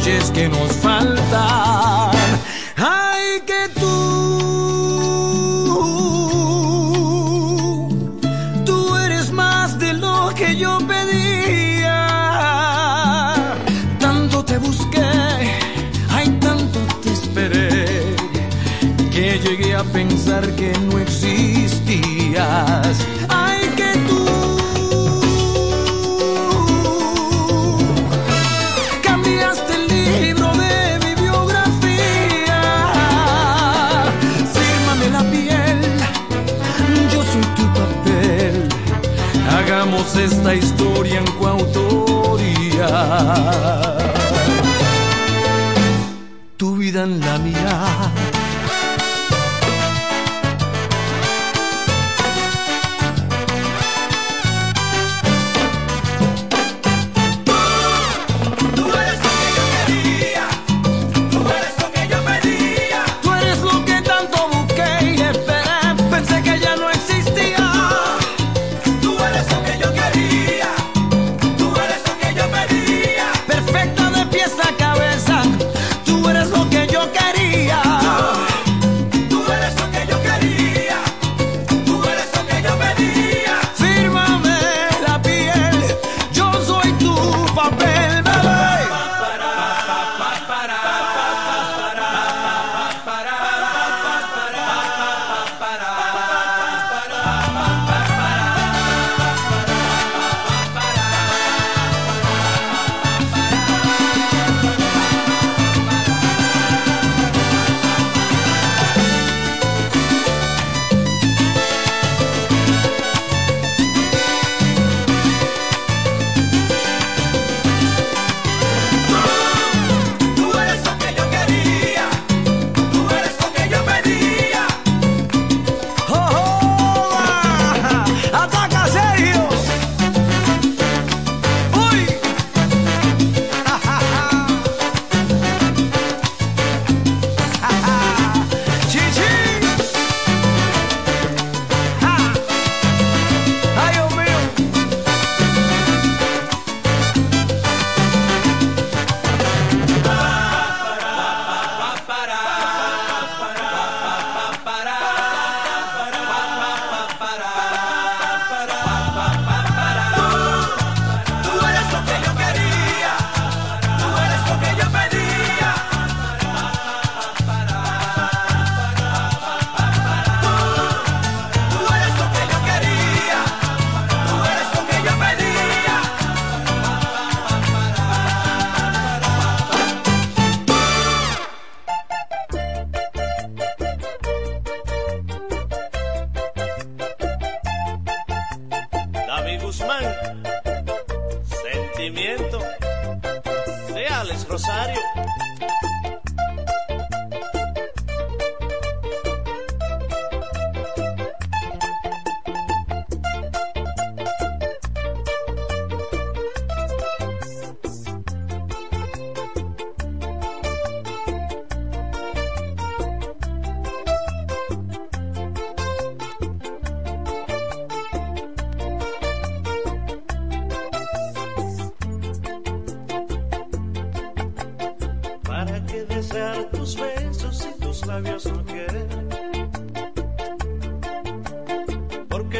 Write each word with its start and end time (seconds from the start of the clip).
noches 0.00 0.30
que 0.30 0.48
nos 0.48 0.72
faltan. 0.72 2.10
Ay, 2.76 3.42
que 3.46 3.68
tú, 3.78 3.90
tú 8.64 8.96
eres 8.96 9.30
más 9.32 9.78
de 9.78 9.92
lo 9.94 10.32
que 10.34 10.56
yo 10.56 10.78
pedía. 10.86 12.06
Tanto 13.98 14.44
te 14.44 14.56
busqué, 14.58 15.02
ay, 16.08 16.28
tanto 16.40 16.78
te 17.02 17.12
esperé, 17.12 18.16
que 19.12 19.38
llegué 19.44 19.74
a 19.74 19.84
pensar 19.84 20.48
que 20.56 20.72
no 20.78 20.98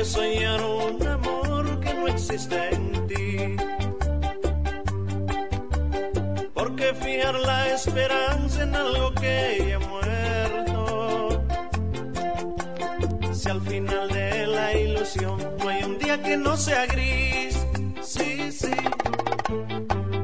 que 0.01 0.07
soñar 0.07 0.63
un 0.63 1.07
amor 1.07 1.79
que 1.81 1.93
no 1.93 2.09
existe 2.09 2.59
en 2.75 3.07
ti. 3.07 3.57
Porque 6.55 6.95
fijar 6.95 7.35
la 7.41 7.69
esperanza 7.75 8.63
en 8.63 8.75
algo 8.77 9.13
que 9.21 9.67
ya 9.69 9.79
muerto. 9.91 11.45
Si 13.35 13.51
al 13.51 13.61
final 13.61 14.09
de 14.09 14.47
la 14.47 14.75
ilusión 14.75 15.37
no 15.59 15.69
hay 15.69 15.85
un 15.85 15.99
día 15.99 16.23
que 16.23 16.35
no 16.39 16.57
sea 16.57 16.87
gris, 16.87 17.55
sí, 18.01 18.51
sí. 18.53 18.77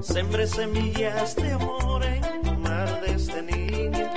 Sembré 0.01 0.47
semillas 0.47 1.37
de 1.37 1.53
amor 1.53 2.03
en 2.03 2.49
un 2.49 2.63
mar 2.63 2.89
de 3.03 3.13
este 3.13 3.43
niño. 3.43 4.09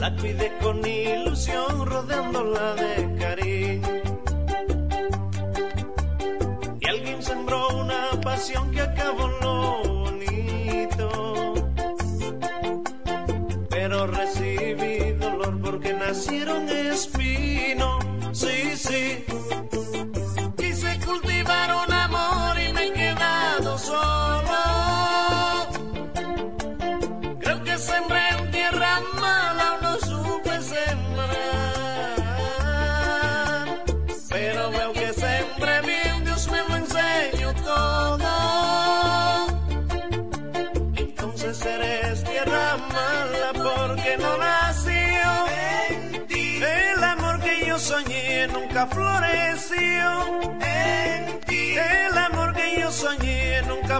La 0.00 0.14
cuidé 0.14 0.57
con 0.68 0.86
ilusión 0.86 1.86
rodeándola 1.86 2.74
de 2.74 3.17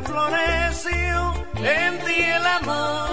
floreció 0.03 1.35
en 1.57 1.99
ti 2.05 2.23
el 2.23 2.47
amor. 2.47 3.08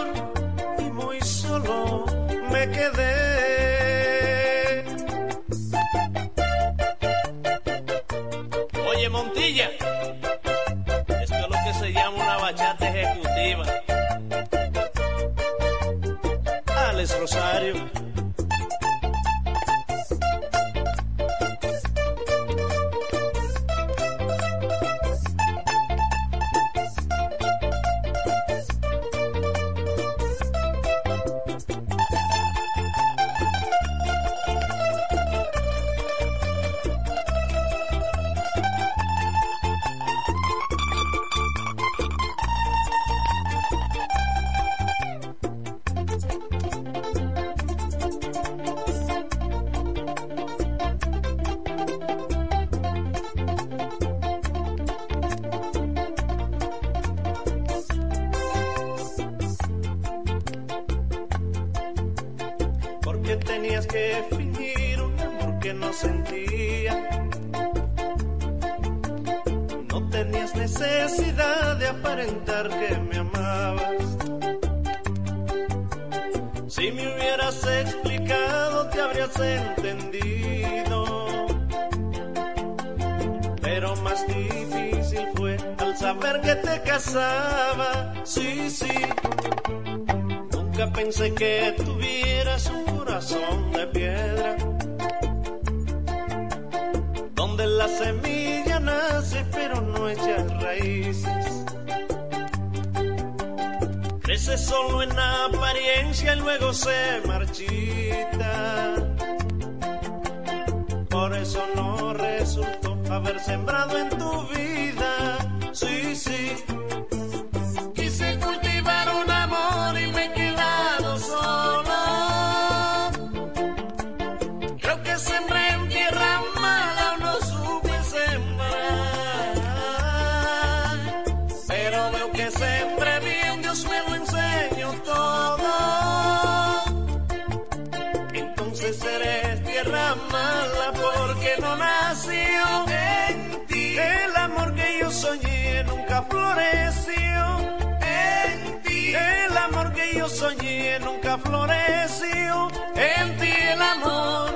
que 149.96 150.18
yo 150.18 150.28
soñé 150.28 151.00
nunca 151.00 151.38
floreció. 151.38 152.68
En 152.96 153.38
ti 153.40 153.52
el 153.74 153.82
amor 153.82 154.50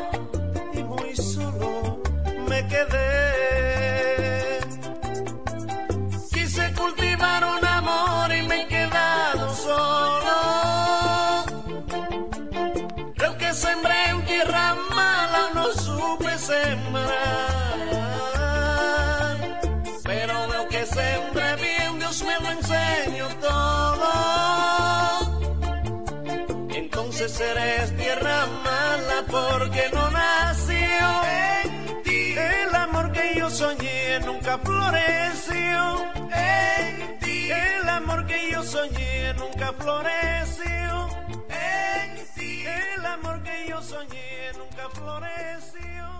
y 0.73 0.83
muy 0.83 1.15
solo 1.15 2.01
me 2.47 2.67
quedé. 2.67 3.18
eres 27.41 27.95
tierra 27.95 28.45
mala 28.63 29.23
porque 29.29 29.89
no 29.93 30.09
nació 30.09 31.23
en 31.25 32.03
ti. 32.03 32.35
El 32.37 32.75
amor 32.75 33.11
que 33.11 33.35
yo 33.37 33.49
soñé 33.49 34.19
nunca 34.19 34.57
floreció 34.57 36.11
en 36.33 37.19
ti. 37.19 37.51
El 37.51 37.89
amor 37.89 38.25
que 38.25 38.51
yo 38.51 38.63
soñé 38.63 39.33
nunca 39.35 39.73
floreció 39.73 41.09
en 41.49 42.25
ti. 42.35 42.65
El 42.65 43.05
amor 43.05 43.41
que 43.43 43.67
yo 43.69 43.81
soñé 43.81 44.51
nunca 44.57 44.89
floreció. 44.93 46.18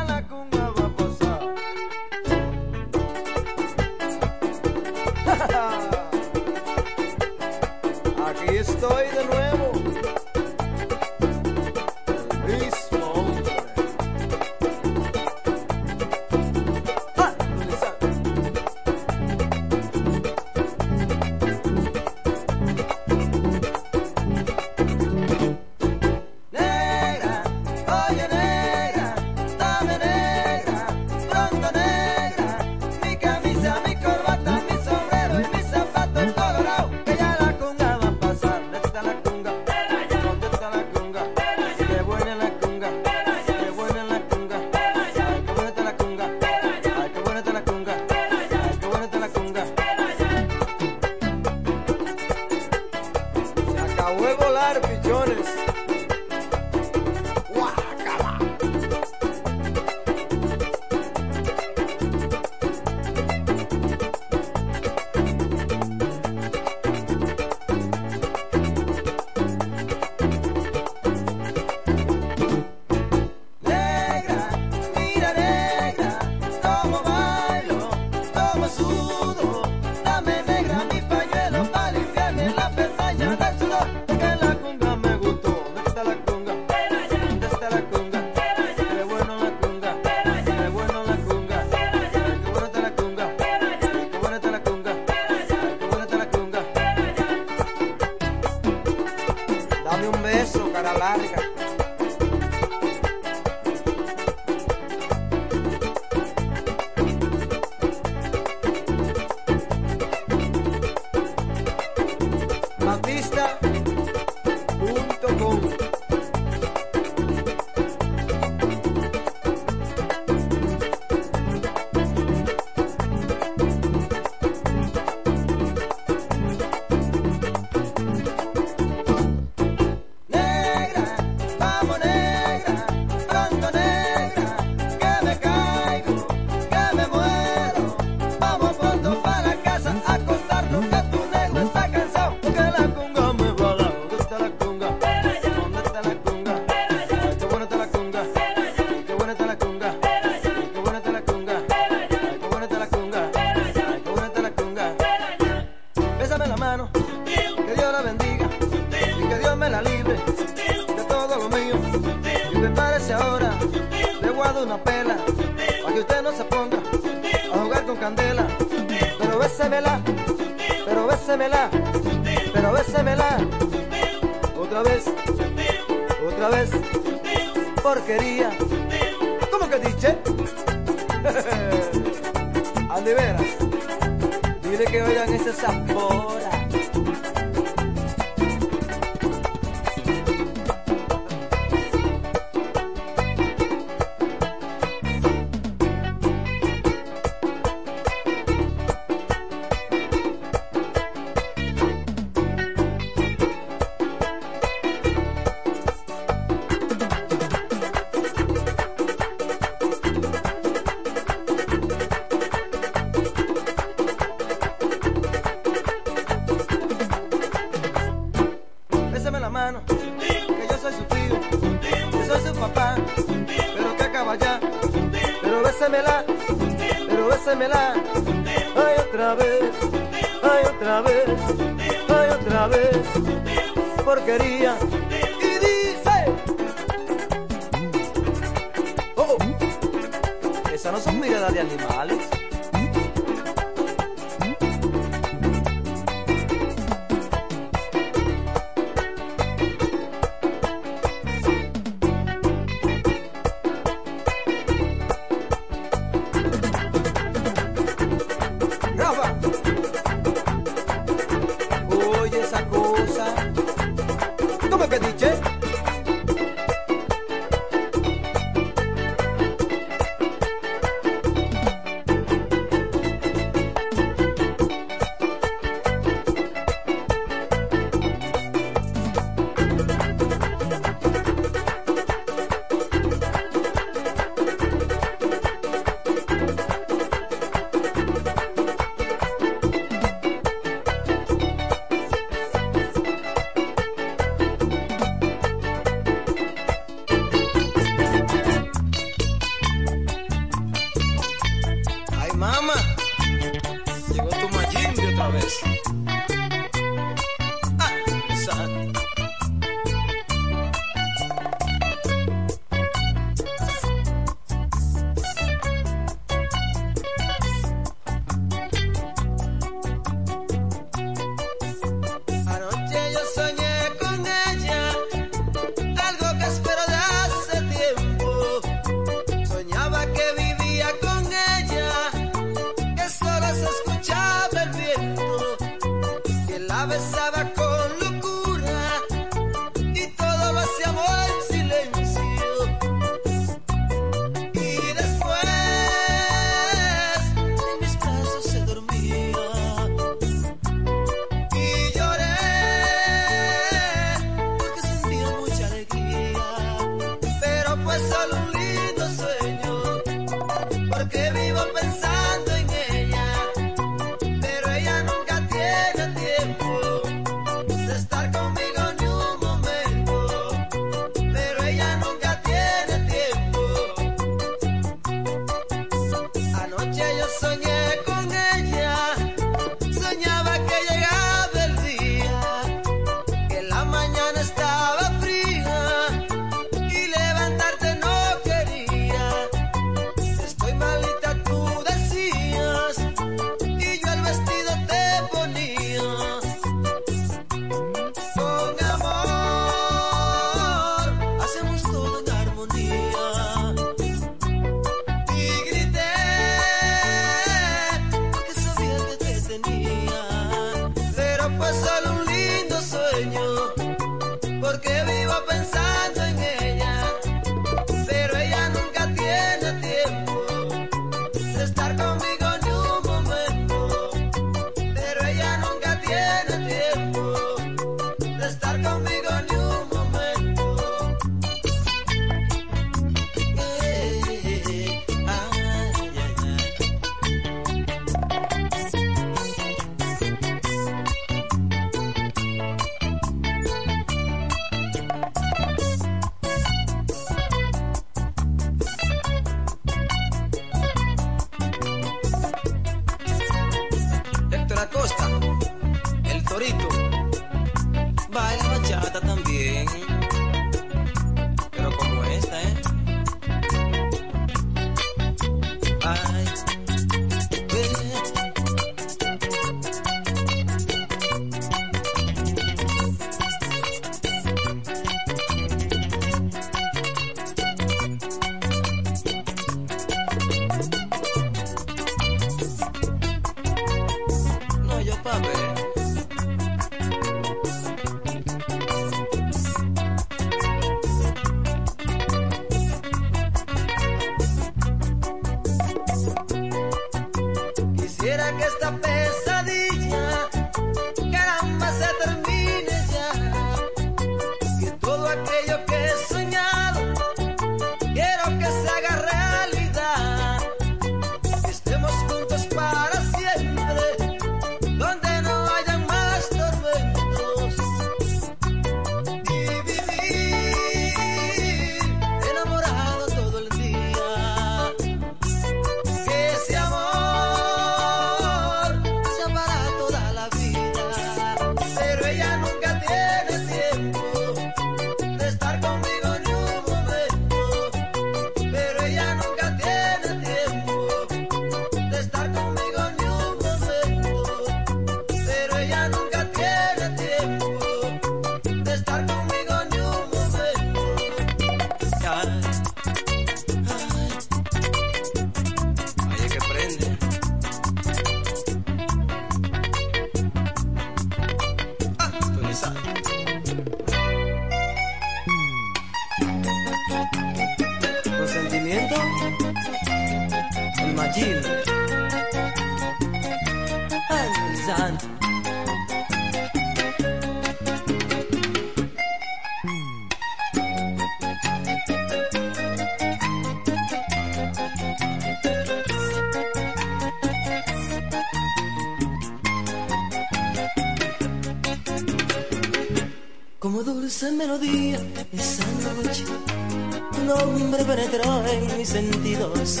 Tu 597.86 597.92
nombre 597.92 598.16
penetró 598.16 598.64
en 598.66 598.98
mis 598.98 599.08
sentidos 599.08 600.00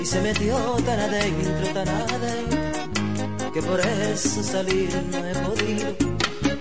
y 0.00 0.06
se 0.06 0.20
metió 0.22 0.56
tan 0.86 0.98
adentro, 0.98 1.68
tan 1.74 1.88
adentro, 1.88 3.52
que 3.52 3.62
por 3.62 3.80
eso 3.80 4.42
salir 4.42 4.90
no 5.10 5.18
he 5.18 5.34
podido. 5.34 5.94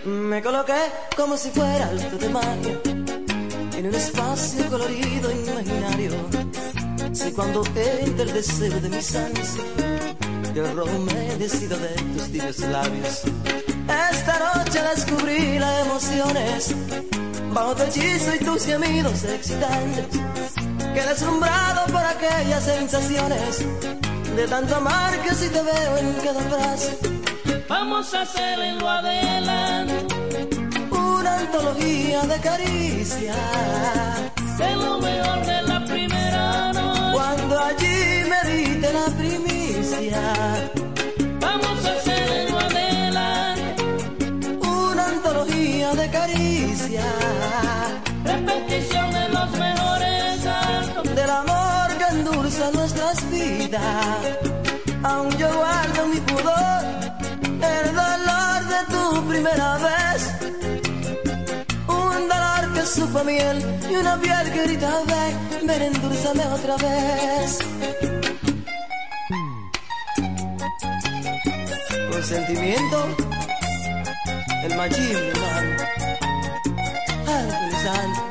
Me 0.05 0.41
coloqué 0.41 0.81
como 1.15 1.37
si 1.37 1.49
fuera 1.51 1.87
alto 1.87 2.17
de 2.17 2.29
magia 2.29 2.79
en 3.77 3.87
un 3.87 3.95
espacio 3.95 4.67
colorido 4.69 5.31
imaginario. 5.31 6.11
Si 7.13 7.31
cuando 7.31 7.63
entra 7.65 8.23
el 8.23 8.33
deseo 8.33 8.79
de 8.79 8.89
mis 8.89 9.15
ansias, 9.15 9.57
yo 10.53 10.73
robo 10.73 10.99
me 10.99 11.37
de 11.37 11.47
tus 11.47 12.31
tibios 12.31 12.59
labios. 12.59 13.21
Esta 14.11 14.55
noche 14.55 14.81
descubrí 14.95 15.59
las 15.59 15.85
emociones 15.85 16.75
bajo 17.53 17.75
tu 17.75 17.83
hechizo 17.83 18.35
y 18.35 18.39
tus 18.39 18.65
gemidos 18.65 19.23
excitantes. 19.23 20.30
Que 20.93 21.01
deslumbrado 21.01 21.85
por 21.91 22.03
aquellas 22.03 22.63
sensaciones 22.63 23.59
de 24.35 24.47
tanto 24.47 24.75
amar 24.75 25.17
que 25.21 25.33
si 25.33 25.47
te 25.49 25.61
veo 25.61 25.97
en 25.97 26.13
cada 26.23 26.41
frase. 26.41 26.97
Vamos 27.69 28.13
a 28.13 28.21
hacer 28.21 28.59
en 28.59 28.79
lo 28.79 28.89
adelante, 28.89 29.93
Una 30.91 31.39
antología 31.39 32.21
de 32.21 32.39
caricias. 32.39 33.35
de 34.57 34.75
lo 34.75 34.99
mejor 34.99 35.45
de 35.45 35.61
la 35.63 35.85
primera 35.85 36.73
noche. 36.73 37.13
Cuando 37.13 37.59
allí 37.59 38.23
me 38.31 38.51
diste 38.51 38.93
la 38.93 39.05
primicia. 39.17 40.21
Vidas. 53.71 54.37
Aún 55.03 55.31
yo 55.37 55.47
guardo 55.55 56.07
mi 56.07 56.19
pudor, 56.21 56.83
el 57.73 57.95
dolor 57.95 58.59
de 58.73 58.81
tu 58.93 59.27
primera 59.27 59.77
vez. 59.77 60.21
Un 61.87 62.27
dolor 62.27 62.73
que 62.73 62.85
supo 62.85 63.23
miel 63.23 63.57
y 63.89 63.95
una 63.95 64.17
piel 64.19 64.51
que 64.51 64.63
grita 64.63 64.91
ven, 65.07 65.67
ven 65.67 65.81
endulzame 65.81 66.45
otra 66.47 66.75
vez. 66.77 67.59
Con 72.11 72.23
sentimiento, 72.23 72.97
el 74.63 74.75
machismo, 74.75 75.19
hermano. 75.19 75.83
Alcoholizante. 77.27 78.19
Como 78.19 78.30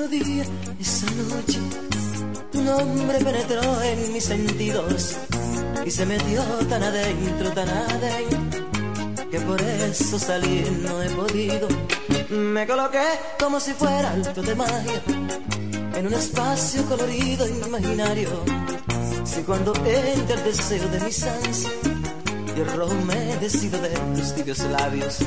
esa 0.00 1.06
noche, 1.10 1.58
tu 2.52 2.62
nombre 2.62 3.18
penetró 3.18 3.82
en 3.82 4.12
mis 4.12 4.24
sentidos 4.24 5.16
y 5.84 5.90
se 5.90 6.06
metió 6.06 6.40
tan 6.68 6.84
adentro, 6.84 7.50
tan 7.50 7.68
adentro, 7.68 8.70
que 9.28 9.40
por 9.40 9.60
eso 9.60 10.18
salir 10.20 10.70
no 10.70 11.02
he 11.02 11.10
podido. 11.10 11.66
Me 12.30 12.64
coloqué 12.66 13.02
como 13.40 13.58
si 13.58 13.72
fuera 13.72 14.12
alto 14.12 14.40
de 14.40 14.54
magia 14.54 15.02
en 15.96 16.06
un 16.06 16.14
espacio 16.14 16.84
colorido 16.84 17.48
imaginario. 17.48 18.44
Si 19.24 19.42
cuando 19.42 19.72
entra 19.84 20.36
el 20.36 20.44
deseo 20.44 20.88
de 20.90 21.00
mis 21.00 21.24
ansias, 21.24 21.72
y 22.56 22.60
el 22.60 22.72
rojo 22.72 22.94
me 23.04 23.36
de 23.36 23.48
tus 24.16 24.34
tibios 24.34 24.60
labios. 24.60 25.18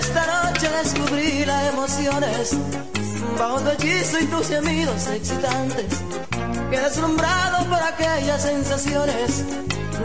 Esta 0.00 0.50
noche 0.50 0.68
descubrí 0.82 1.44
las 1.44 1.72
emociones 1.72 2.56
bajo 3.38 3.60
tu 3.60 3.70
hechizo 3.70 4.18
y 4.20 4.26
tus 4.26 4.48
gemidos 4.48 5.06
excitantes. 5.08 6.02
Que 6.70 6.78
deslumbrado 6.80 7.64
por 7.66 7.82
aquellas 7.82 8.42
sensaciones 8.42 9.44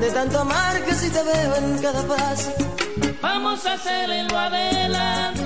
de 0.02 0.12
tanto 0.12 0.39
amar 0.39 0.84
que 0.84 0.94
si 0.94 1.10
te 1.10 1.24
veo 1.24 1.56
en 1.56 1.78
cada 1.82 2.02
paso. 2.04 2.54
Vamos 3.22 3.65
a 3.65 3.74
hacer 3.74 4.10
en 4.10 4.28
lo 4.28 4.38
adelante, 4.38 5.42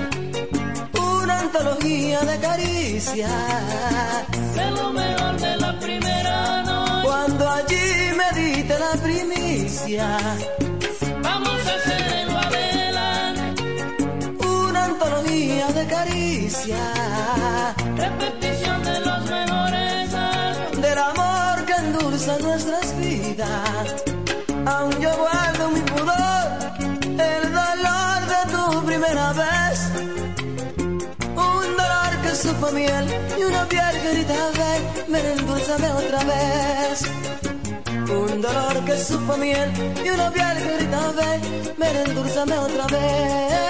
Una 1.00 1.40
antología 1.40 2.20
de 2.20 2.38
caricias. 2.38 3.30
de 4.54 4.70
lo 4.70 4.92
mejor 4.92 5.36
de 5.40 5.56
la 5.56 5.78
primera 5.78 6.62
noche. 6.62 7.02
Cuando 7.08 7.48
allí 7.50 7.86
me 8.18 8.40
diste 8.40 8.78
la 8.78 8.92
primicia. 9.02 10.18
Vamos 11.22 11.60
a 11.66 11.74
hacer 11.74 12.12
en 12.20 12.28
lo 12.32 12.38
adelante, 12.38 13.62
Una 14.46 14.84
antología 14.84 15.66
de 15.68 15.86
caricias. 15.86 17.03
Repetición 17.96 18.82
de 18.82 19.00
los 19.00 19.20
mejores 19.30 20.10
del 20.80 20.98
amor 20.98 21.64
que 21.66 21.72
endulza 21.72 22.38
nuestras 22.38 22.98
vidas. 22.98 23.94
Aún 24.66 24.92
yo 25.00 25.10
guardo 25.16 25.70
mi 25.70 25.80
pudor, 25.80 26.46
el 27.30 27.42
dolor 27.60 28.20
de 28.32 28.52
tu 28.52 28.86
primera 28.86 29.32
vez. 29.32 29.78
Un 31.36 31.66
dolor 31.76 32.12
que 32.22 32.34
supo 32.34 32.70
miel 32.72 33.06
y 33.38 33.42
una 33.44 33.64
piel 33.68 34.00
que 34.02 34.10
grita 34.14 34.50
ven, 34.58 34.82
ven 35.12 35.26
endulzame 35.38 35.88
otra 35.92 36.24
vez. 36.24 37.02
Un 38.10 38.40
dolor 38.40 38.84
que 38.84 38.96
supo 38.98 39.36
miel 39.36 39.70
y 40.04 40.08
una 40.10 40.30
piel 40.30 40.56
que 40.62 40.76
grita 40.76 41.12
ven, 41.18 41.74
ven 41.78 41.96
endulzame 41.96 42.58
otra 42.58 42.86
vez. 42.86 43.64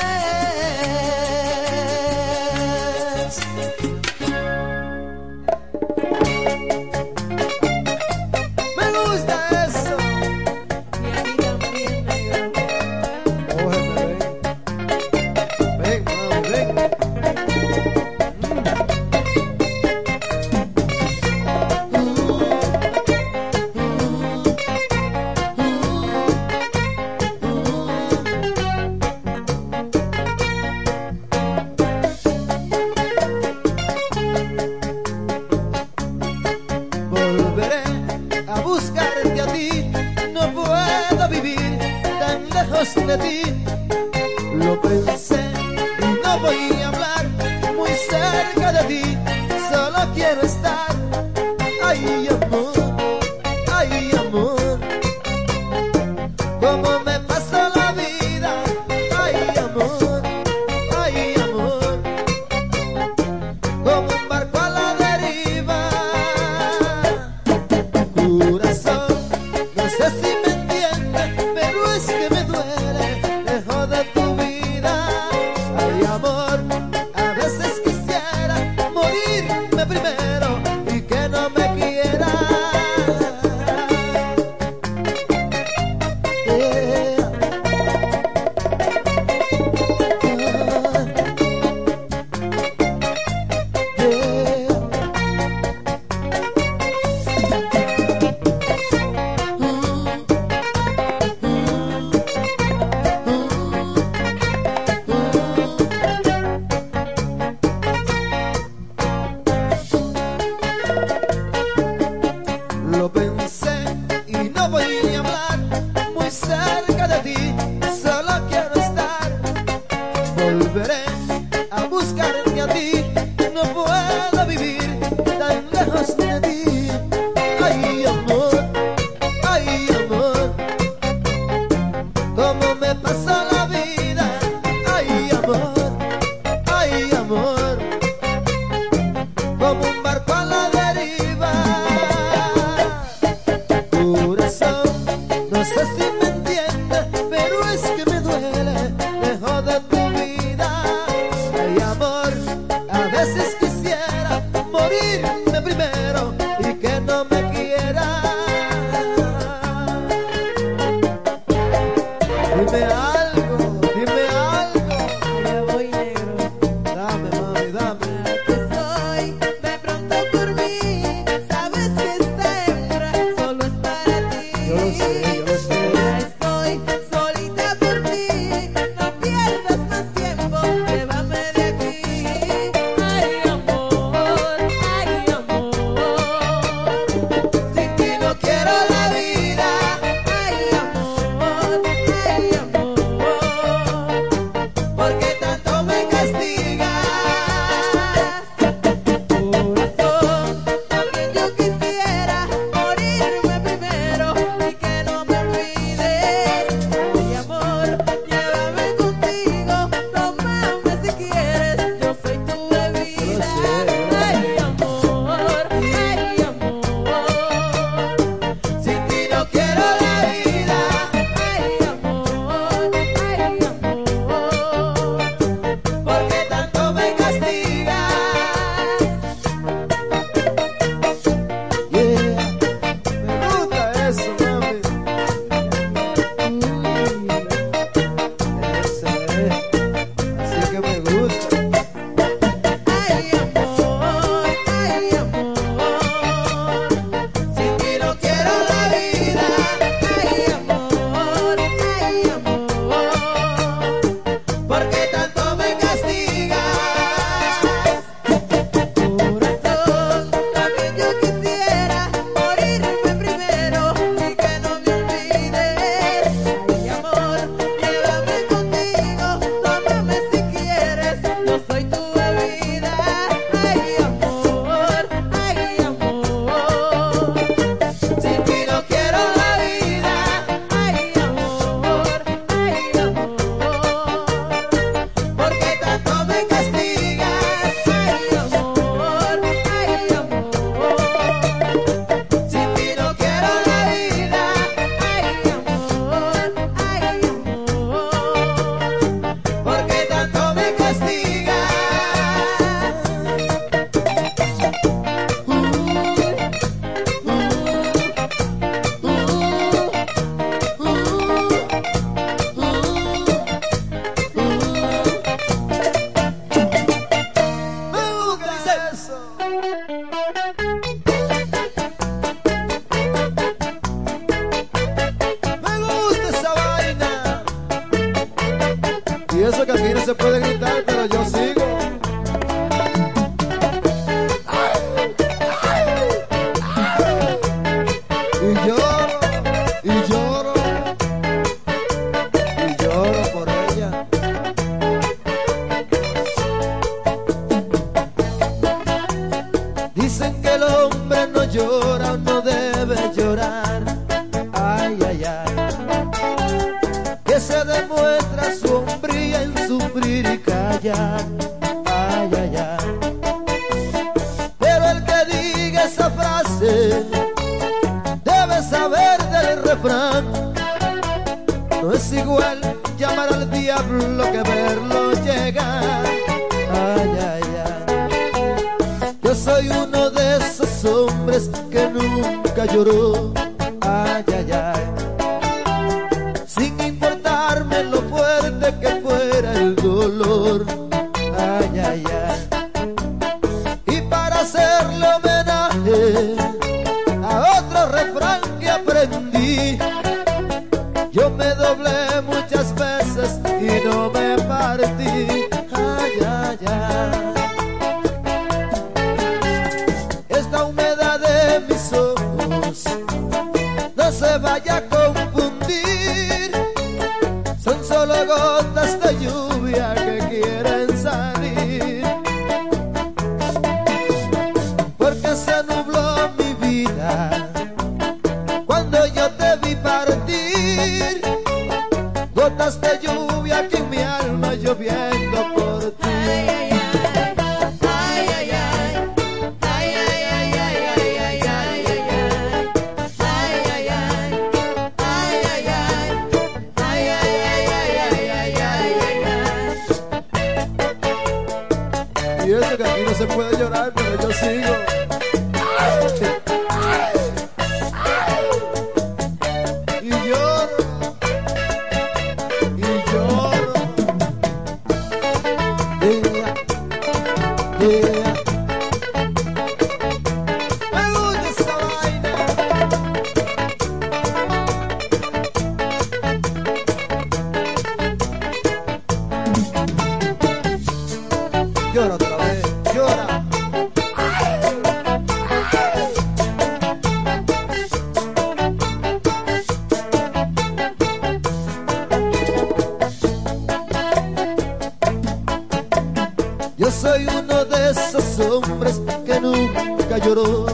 soy 497.04 497.26
uno 497.26 497.64
de 497.66 497.90
esos 497.90 498.40
hombres 498.40 499.00
que 499.26 499.38
nunca 499.38 500.16
lloró. 500.18 500.66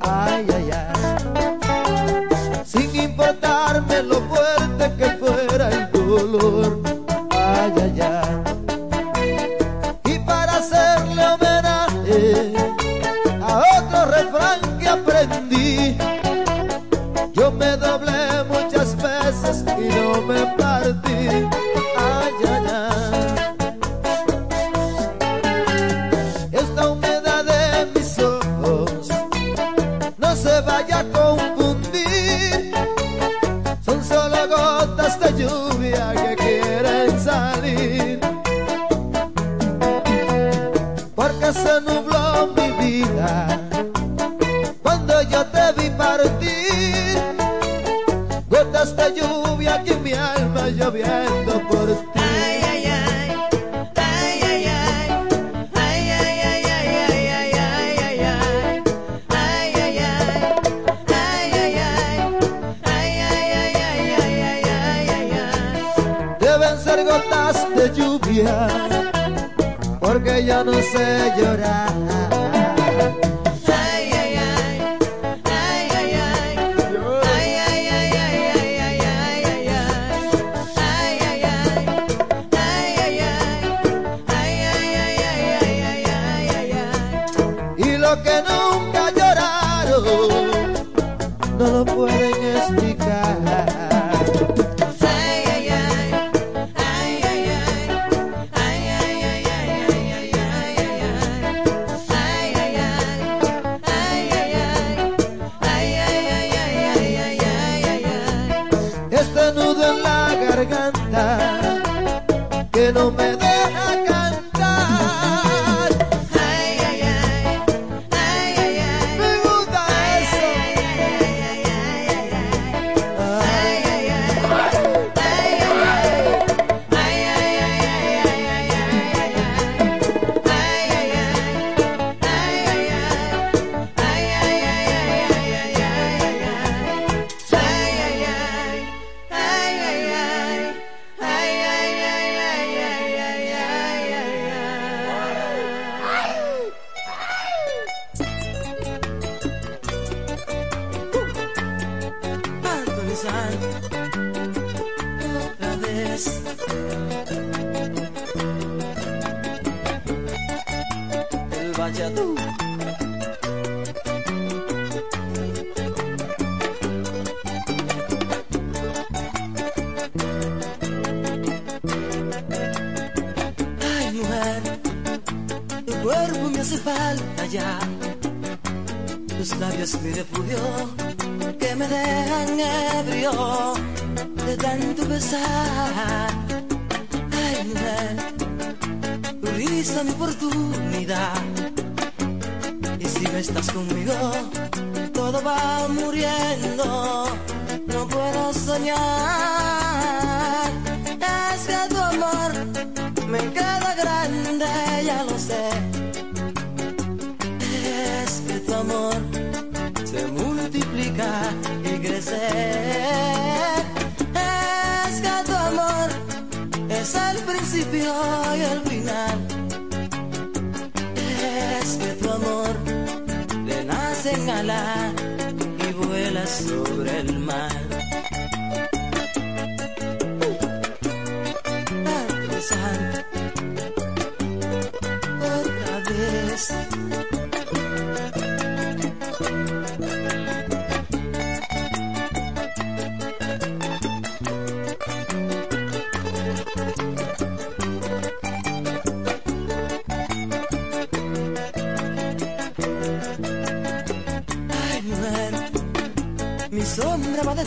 Ay, 0.00 0.46
ay, 0.54 0.70
ay. 0.70 0.91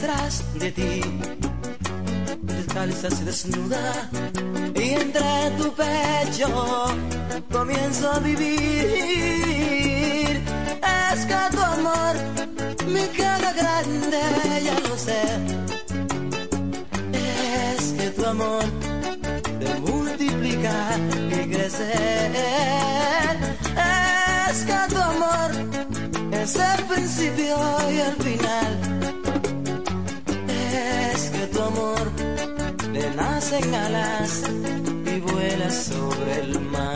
detrás 0.06 0.44
de 0.60 0.72
ti. 0.72 1.02
Descalza 2.42 3.10
se 3.10 3.24
desnuda 3.24 4.10
y 4.76 4.90
entre 4.90 5.52
tu 5.58 5.74
pecho 5.74 6.48
comienzo 7.52 8.12
a 8.12 8.20
vivir. 8.20 9.64
Es 11.14 11.26
que 11.26 11.40
tu 11.52 11.62
amor 11.62 12.14
me 12.94 13.08
caga 13.18 13.52
grande, 13.54 14.22
ya 14.68 14.80
lo 14.88 14.96
sé. 15.08 15.24
Es 17.14 17.84
que 17.98 18.10
tu 18.12 18.26
amor 18.26 18.64
te 19.60 19.74
multiplica 19.88 20.76
y 21.32 21.50
crece. 21.52 21.92
Es 24.50 24.58
que 24.70 24.80
tu 24.94 25.02
amor 25.14 25.50
es 26.32 26.56
el 26.56 26.84
principio 26.86 27.58
y 27.92 27.98
el 28.00 28.16
final. 28.24 28.45
hacen 33.46 33.76
alas 33.76 34.42
y 35.06 35.20
vuela 35.20 35.70
sobre 35.70 36.40
el 36.40 36.60
mar. 36.62 36.95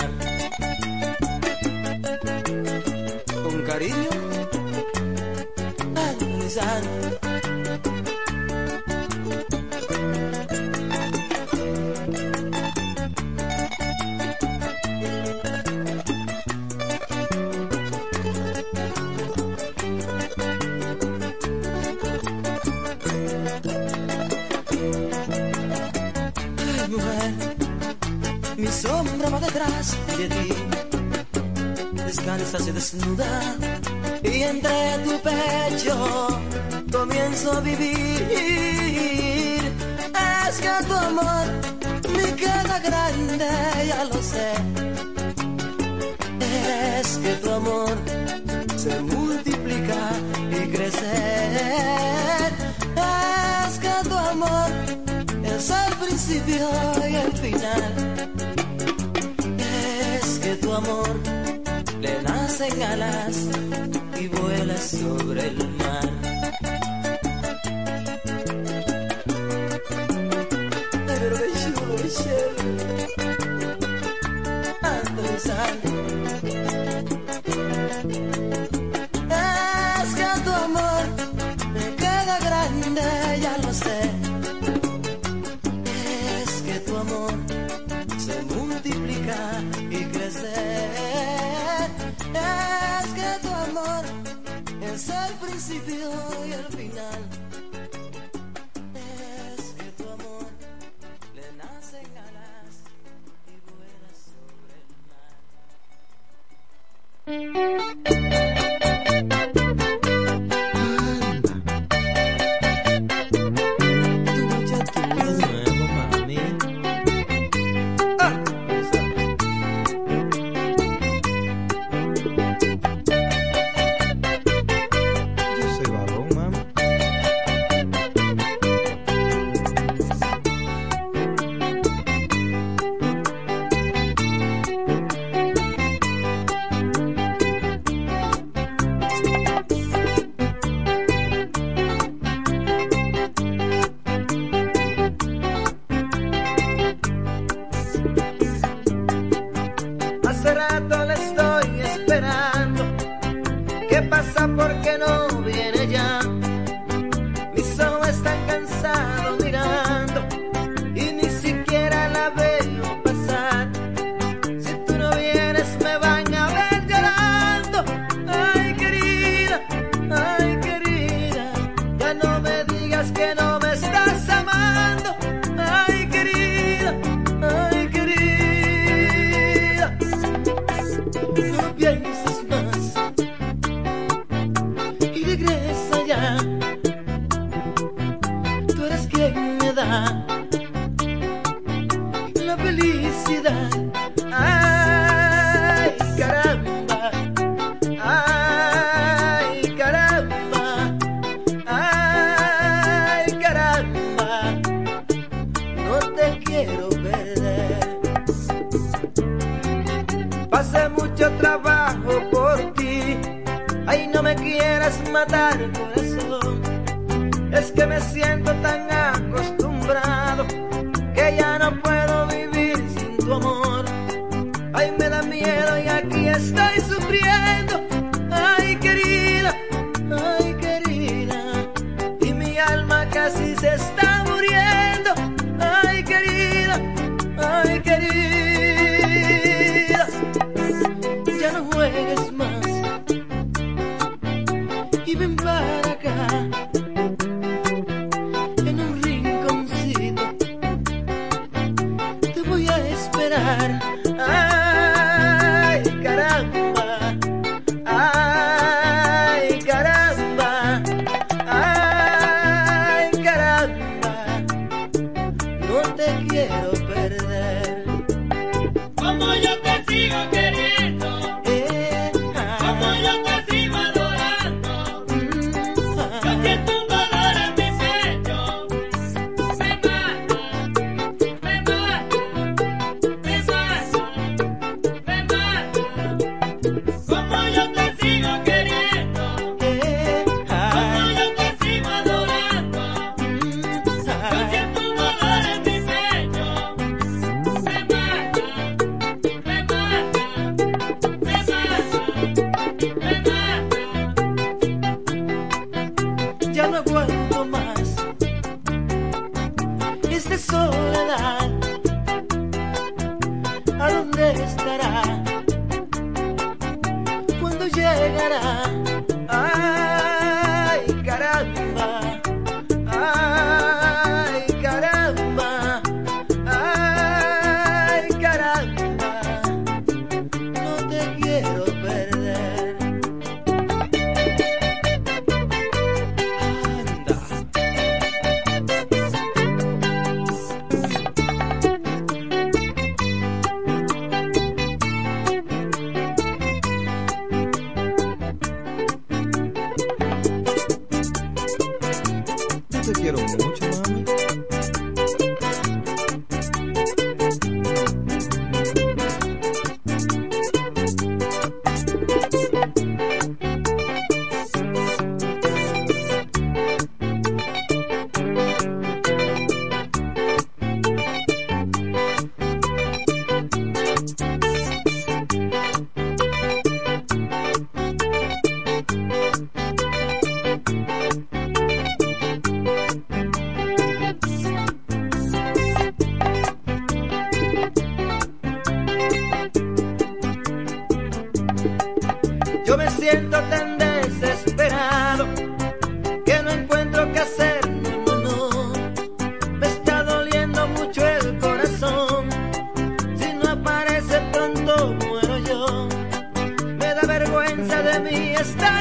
De 408.40 408.79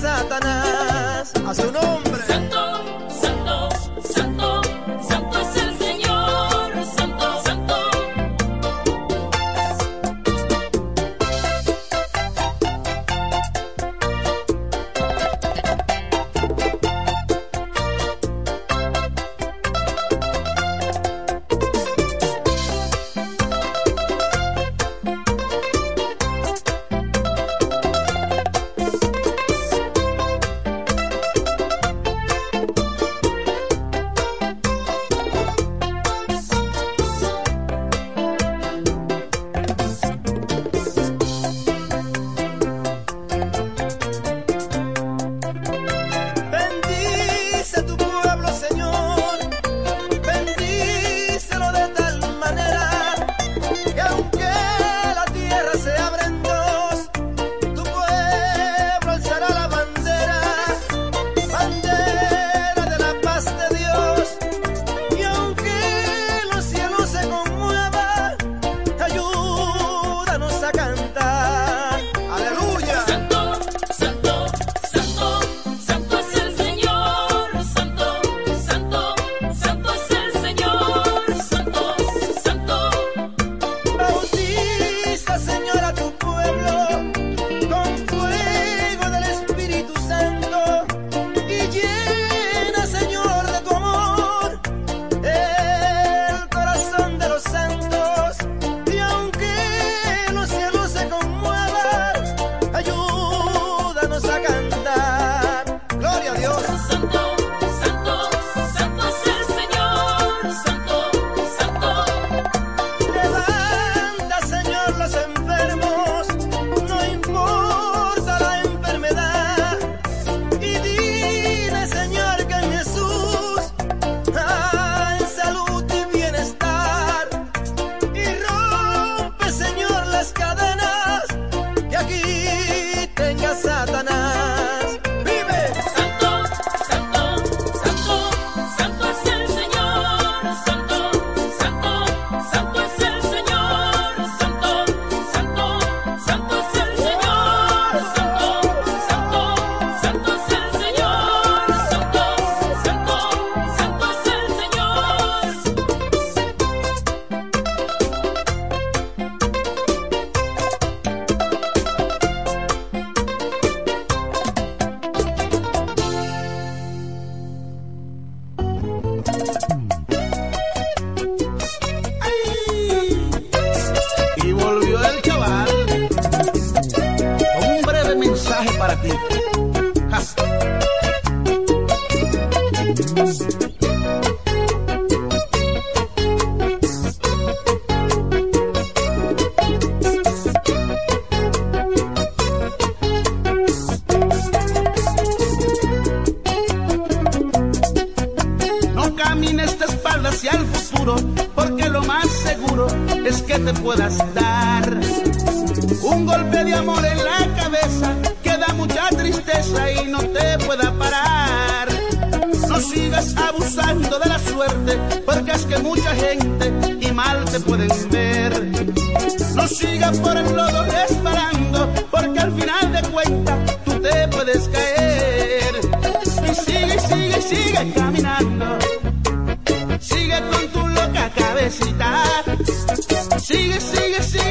Satanás. 0.00 1.32
A 1.44 1.54
su 1.54 1.72
nombre. 1.72 2.07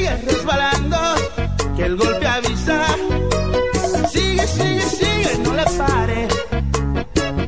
Sigue, 0.07 0.31
resbalando. 0.31 0.97
Que 1.75 1.85
el 1.85 1.95
golpe 1.95 2.27
avisa. 2.27 2.85
Sigue, 4.11 4.47
sigue, 4.47 4.81
sigue, 4.81 5.37
no 5.43 5.53
le 5.53 5.63
pare. 5.63 6.27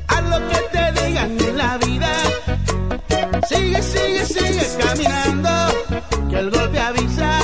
A 0.07 0.21
lo 0.21 0.37
que 0.49 0.59
te 0.71 1.05
digan 1.05 1.37
en 1.39 1.57
la 1.57 1.77
vida. 1.77 2.11
Sigue, 3.47 3.81
sigue, 3.81 4.25
sigue 4.25 4.67
caminando. 4.83 5.49
Que 6.29 6.39
el 6.39 6.51
golpe 6.51 6.79
avisa. 6.79 7.39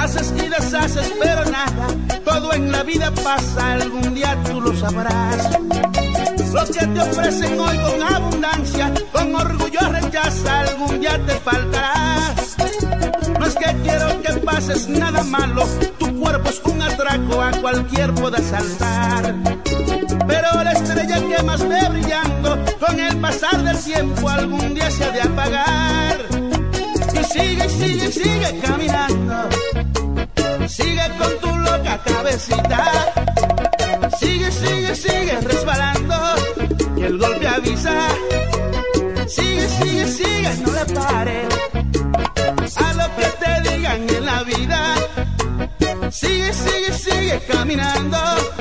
Haces 0.00 0.34
y 0.36 0.48
deshaces, 0.48 1.12
pero 1.20 1.44
nada. 1.46 1.86
Todo 2.24 2.52
en 2.52 2.72
la 2.72 2.82
vida 2.82 3.10
pasa, 3.22 3.72
algún 3.74 4.14
día 4.14 4.36
tú 4.44 4.60
lo 4.60 4.74
sabrás. 4.74 5.50
Lo 6.52 6.64
que 6.66 6.86
te 6.86 7.00
ofrecen 7.00 7.58
hoy 7.58 7.76
con 7.78 8.02
abundancia, 8.02 8.92
con 9.12 9.34
orgullo 9.34 9.80
rechaza, 9.90 10.60
algún 10.60 11.00
día 11.00 11.18
te 11.26 11.34
faltará. 11.34 11.93
No 14.66 14.72
es 14.72 14.86
que 14.86 14.92
quiero 14.94 15.08
que 15.08 15.14
pases 15.14 15.22
nada 15.22 15.22
malo, 15.24 15.68
tu 15.98 16.20
cuerpo 16.20 16.48
es 16.48 16.62
un 16.64 16.80
atraco, 16.80 17.42
a 17.42 17.50
cualquier 17.60 18.14
pueda 18.14 18.38
saltar. 18.38 19.34
Pero 20.26 20.64
la 20.64 20.72
estrella 20.72 21.20
que 21.28 21.42
más 21.42 21.68
ve 21.68 21.88
brillando, 21.90 22.58
con 22.80 22.98
el 22.98 23.16
pasar 23.18 23.62
del 23.62 23.78
tiempo 23.78 24.28
algún 24.28 24.74
día 24.74 24.90
se 24.90 25.04
ha 25.04 25.10
de 25.10 25.20
apagar. 25.20 26.18
Y 27.12 27.24
sigue, 27.24 27.68
sigue, 27.68 28.12
sigue 28.12 28.60
caminando. 28.60 29.34
Sigue 30.66 31.10
con 31.18 31.38
tu 31.40 31.56
loca 31.58 32.00
cabecita. 32.02 33.12
Sigue, 34.18 34.50
sigue, 34.50 34.94
sigue 34.94 35.40
resbalando. 35.42 36.14
Que 36.96 37.06
el 37.06 37.18
golpe 37.18 37.48
avisa. 37.48 38.08
Sigue, 39.26 39.68
sigue, 39.68 40.06
sigue, 40.06 40.50
no 40.64 40.72
le 40.72 40.94
pare. 40.94 41.73
Caminando. 47.76 48.53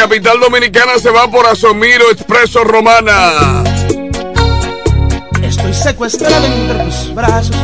Capital 0.00 0.40
dominicana 0.40 0.98
se 0.98 1.10
va 1.10 1.30
por 1.30 1.46
Asomiro 1.46 2.10
Expreso 2.10 2.64
Romana. 2.64 3.62
Estoy 5.42 5.74
secuestrado 5.74 6.46
entre 6.46 6.84
tus 6.84 7.14
brazos. 7.14 7.54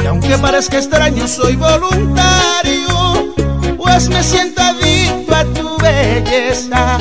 Y 0.00 0.06
aunque 0.06 0.38
parezca 0.38 0.78
extraño, 0.78 1.26
soy 1.26 1.56
voluntario. 1.56 3.34
Pues 3.76 4.08
me 4.08 4.22
siento 4.22 4.62
adicto 4.62 5.34
a 5.34 5.44
tu 5.46 5.78
belleza. 5.78 6.98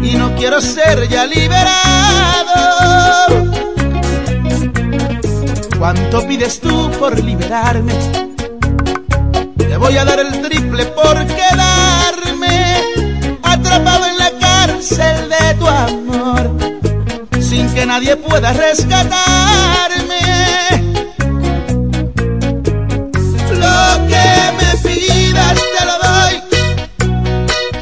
Y 0.00 0.14
no 0.14 0.34
quiero 0.34 0.62
ser 0.62 1.06
ya 1.06 1.26
liberado. 1.26 2.54
¿Cuánto 5.78 6.26
pides 6.26 6.60
tú 6.60 6.90
por 6.98 7.22
liberarme? 7.22 7.92
Te 9.58 9.76
voy 9.76 9.98
a 9.98 10.04
dar 10.06 10.18
el 10.18 10.40
triple 10.40 10.86
por 10.86 11.26
quedarme 11.26 11.65
cárcel 14.88 15.28
de 15.28 15.54
tu 15.54 15.66
amor 15.66 16.50
sin 17.40 17.68
que 17.74 17.86
nadie 17.86 18.16
pueda 18.16 18.52
rescatarme. 18.52 20.20
Lo 23.52 24.06
que 24.08 24.26
me 24.58 24.70
pidas 24.82 25.54
te 25.78 25.84
lo 25.86 25.98
doy. 26.06 26.34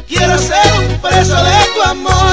Quiero 0.07 0.37
ser 0.37 0.71
un 0.79 0.97
preso 1.01 1.35
de 1.35 1.65
tu 1.75 1.81
amor. 1.83 2.24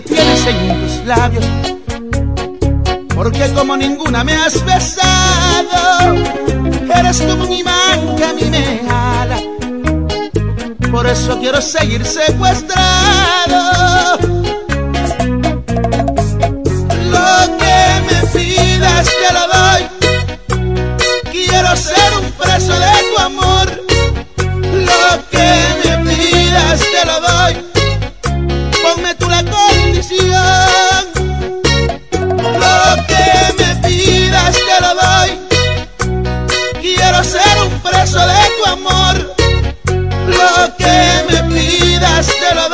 tienes 0.00 0.46
en 0.46 0.80
tus 0.80 1.04
labios. 1.06 1.44
Porque 3.14 3.52
como 3.52 3.76
ninguna 3.76 4.24
me 4.24 4.32
has 4.34 4.64
besado, 4.64 6.14
eres 6.94 7.20
como 7.22 7.44
un 7.44 7.52
imán 7.52 8.16
que 8.16 8.24
a 8.24 8.32
mí 8.32 8.44
me 8.44 8.80
jala. 8.88 9.36
Por 10.90 11.06
eso 11.06 11.38
quiero 11.38 11.60
seguir 11.60 12.02
secuestrado. 12.04 14.18
Lo 17.10 17.58
que 17.58 18.00
me 18.06 18.26
pidas 18.32 19.06
te 19.06 19.32
lo 19.34 19.47
horas 42.18 42.40
de 42.40 42.54
la 42.56 42.67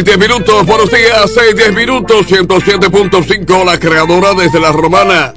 6, 0.00 0.16
10 0.16 0.18
minutos, 0.18 0.64
buenos 0.64 0.90
días, 0.90 1.30
6, 1.34 1.56
10 1.56 1.74
minutos, 1.74 2.26
107.5, 2.26 3.64
la 3.66 3.78
creadora 3.78 4.32
desde 4.32 4.58
la 4.58 4.72
romana. 4.72 5.34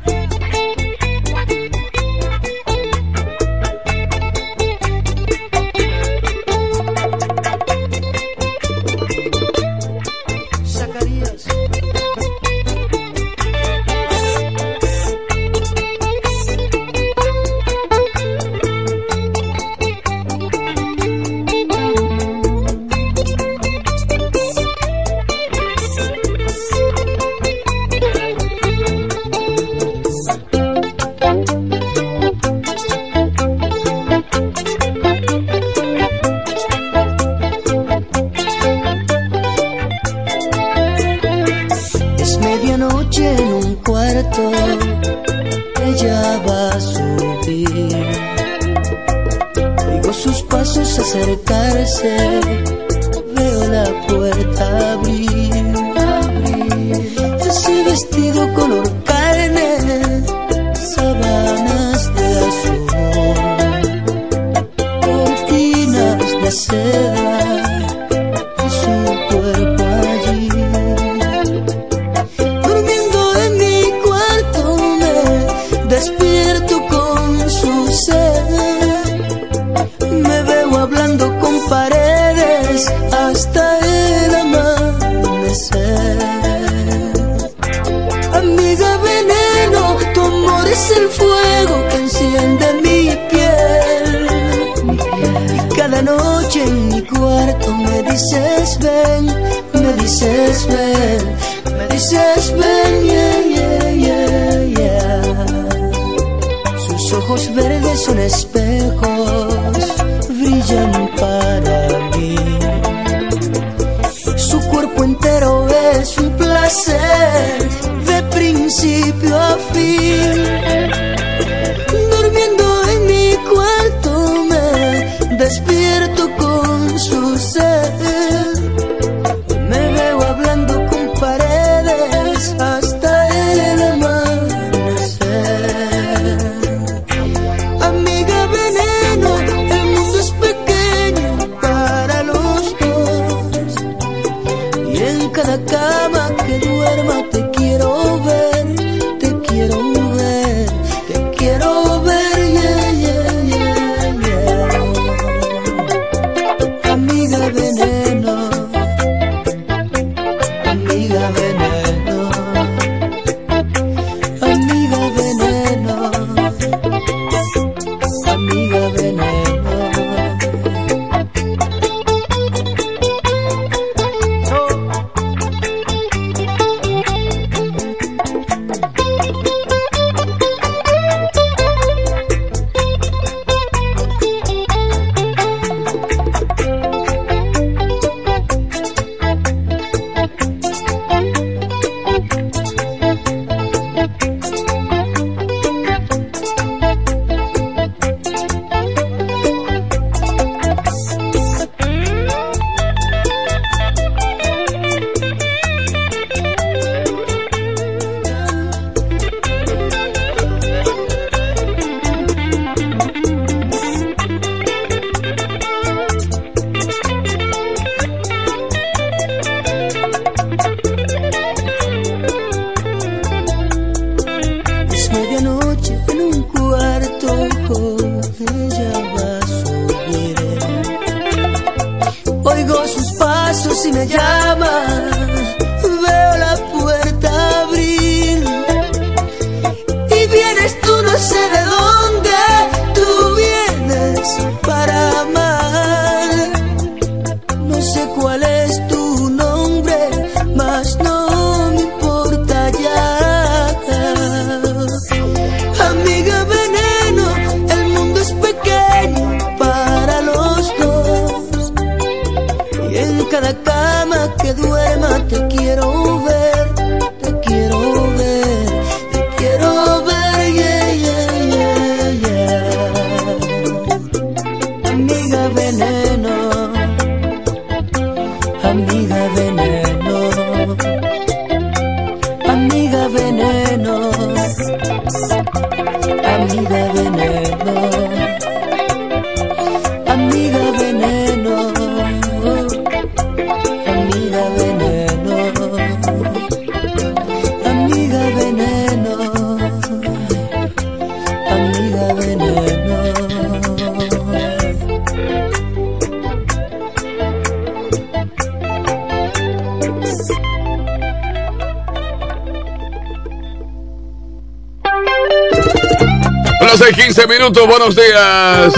Minutos, 317.44 317.68
buenos 317.68 317.94
días. 317.94 318.74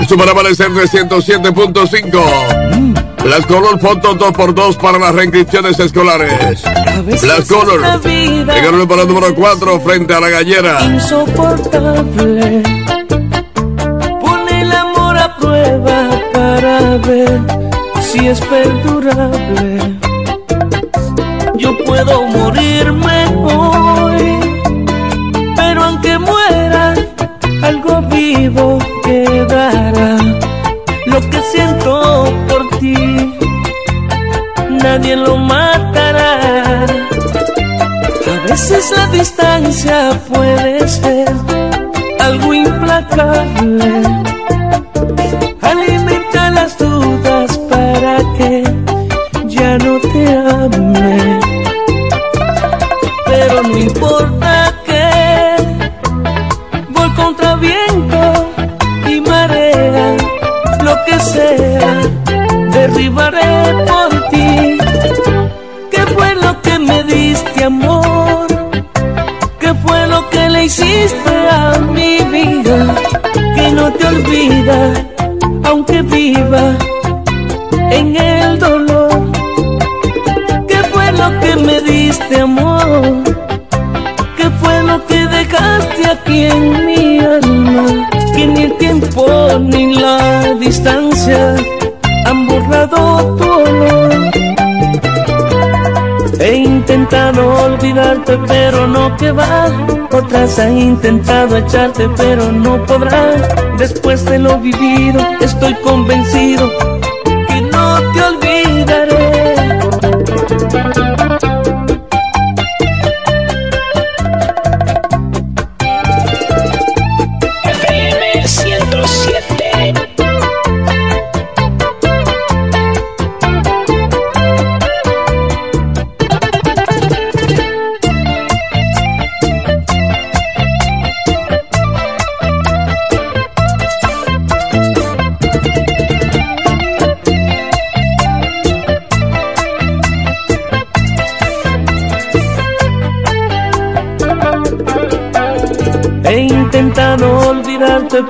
Esto 0.00 0.16
para 0.16 0.30
amanecer 0.30 0.70
de 0.70 0.84
107.5. 0.84 3.24
Las 3.24 3.44
Color 3.46 3.80
Foto 3.80 4.14
2x2 4.14 4.76
para 4.76 5.00
las 5.00 5.16
reinscripciones 5.16 5.80
escolares. 5.80 6.62
Las 7.24 7.48
Color. 7.48 8.00
Llegaron 8.04 8.86
para 8.86 9.02
el 9.02 9.08
número 9.08 9.34
4 9.34 9.80
frente 9.80 10.14
a 10.14 10.20
la 10.20 10.28
gallera. 10.28 10.80
insoportable. 10.84 12.62
Pone 14.20 14.60
el 14.60 14.72
amor 14.72 15.18
a 15.18 15.36
prueba 15.36 16.08
para 16.32 16.98
ver 16.98 17.40
si 18.00 18.28
es 18.28 18.40
perdurable. 18.42 19.98
Yo 21.56 21.76
puedo 21.84 22.22
morirme 22.28 23.13
quedará. 29.02 30.16
Lo 31.06 31.20
que 31.30 31.40
siento 31.52 32.24
por 32.48 32.78
ti, 32.78 33.34
nadie 34.82 35.16
lo 35.16 35.36
matará. 35.36 36.84
A 38.26 38.48
veces 38.48 38.92
la 38.96 39.06
distancia 39.08 40.10
puede 40.28 40.88
ser 40.88 41.28
algo 42.20 42.54
implacable. 42.54 44.23
Han 100.44 100.76
intentado 100.76 101.56
echarte, 101.56 102.06
pero 102.18 102.52
no 102.52 102.84
podrán. 102.84 103.40
Después 103.78 104.26
de 104.26 104.38
lo 104.38 104.58
vivido, 104.58 105.18
estoy 105.40 105.74
convencido 105.76 106.70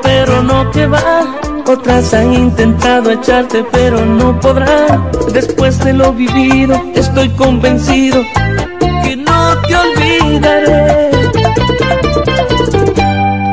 pero 0.02 0.42
no 0.42 0.70
que 0.70 0.86
va. 0.86 1.26
Otras 1.66 2.14
han 2.14 2.32
intentado 2.32 3.10
echarte, 3.10 3.64
pero 3.70 4.04
no 4.04 4.38
podrán. 4.40 5.10
Después 5.32 5.78
de 5.84 5.92
lo 5.92 6.12
vivido, 6.12 6.80
estoy 6.94 7.28
convencido 7.30 8.22
que 9.02 9.16
no 9.16 9.58
te 9.66 9.76
olvidaré. 9.76 11.10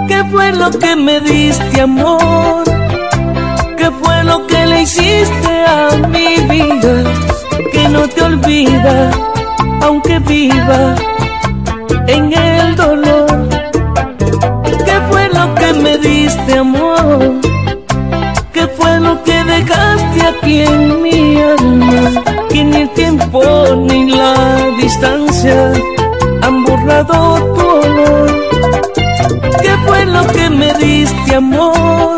¿Qué 0.08 0.24
fue 0.32 0.52
lo 0.54 0.70
que 0.72 0.96
me 0.96 1.20
diste, 1.22 1.82
amor? 1.82 2.64
¿Qué 3.78 3.92
fue 4.02 4.24
lo 4.24 4.46
que 4.48 4.66
le 4.68 4.82
hiciste 4.84 5.66
a 5.68 5.90
mi 6.08 6.36
vida? 6.48 7.04
Que 7.72 7.90
no 7.90 8.08
te 8.08 8.22
olvida, 8.22 9.12
aunque 9.82 10.20
viva 10.20 10.96
en 12.08 12.34
el 12.34 12.51
diste, 16.32 16.58
amor? 16.58 17.42
¿Qué 18.54 18.68
fue 18.68 19.00
lo 19.00 19.22
que 19.24 19.44
dejaste 19.44 20.22
aquí 20.28 20.62
en 20.62 21.02
mi 21.02 21.42
alma? 21.42 22.24
Que 22.50 22.64
ni 22.64 22.78
el 22.82 22.90
tiempo 22.90 23.42
ni 23.90 24.12
la 24.12 24.36
distancia 24.82 25.74
han 26.42 26.64
borrado 26.64 27.54
tu 27.56 27.68
olor. 27.68 28.30
¿Qué 29.62 29.74
fue 29.86 30.06
lo 30.06 30.26
que 30.28 30.50
me 30.50 30.74
diste, 30.74 31.36
amor? 31.36 32.18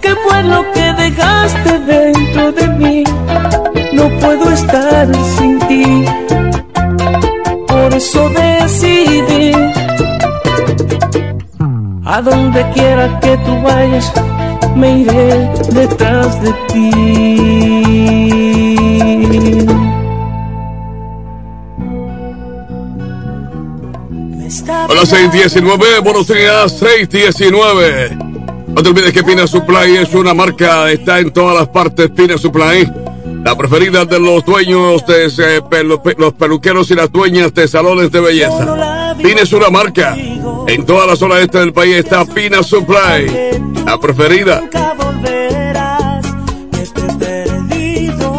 ¿Qué 0.00 0.14
fue 0.24 0.42
lo 0.44 0.60
que 0.72 0.92
dejaste 1.04 1.78
dentro 1.80 2.52
de 2.52 2.68
mí? 2.68 3.04
No 3.92 4.08
puedo 4.20 4.50
estar 4.50 5.08
sin 5.36 5.58
ti. 5.68 6.04
Por 7.66 7.94
eso 7.94 8.28
decidí 8.30 9.11
a 12.12 12.20
donde 12.20 12.62
quiera 12.74 13.18
que 13.20 13.38
tú 13.38 13.58
vayas, 13.62 14.12
me 14.76 14.98
iré 14.98 15.50
detrás 15.72 16.42
de 16.42 16.52
ti. 16.68 16.90
Hola 24.90 25.06
619, 25.06 26.00
buenos 26.00 26.28
días 26.28 26.78
619. 26.78 28.18
No 28.68 28.82
te 28.82 28.90
olvides 28.90 29.14
que 29.14 29.24
Pina 29.24 29.46
Supply 29.46 29.96
es 29.96 30.12
una 30.12 30.34
marca, 30.34 30.90
está 30.90 31.18
en 31.18 31.30
todas 31.30 31.56
las 31.56 31.68
partes 31.68 32.10
Pina 32.10 32.36
Supply. 32.36 32.92
La 33.42 33.56
preferida 33.56 34.04
de 34.04 34.20
los 34.20 34.44
dueños 34.44 35.06
de 35.06 35.30
los 36.18 36.34
peluqueros 36.34 36.90
y 36.90 36.94
las 36.94 37.10
dueñas 37.10 37.54
de 37.54 37.66
salones 37.66 38.12
de 38.12 38.20
belleza. 38.20 39.14
Pina 39.16 39.40
es 39.40 39.52
una 39.54 39.70
marca 39.70 40.14
en 40.66 40.86
toda 40.86 41.06
la 41.06 41.16
zona 41.16 41.40
este 41.40 41.58
del 41.58 41.72
país 41.72 41.96
está 41.96 42.24
Pina 42.24 42.62
Supply. 42.62 43.26
La 43.84 43.98
preferida. 43.98 44.62
Perdido. 47.18 48.32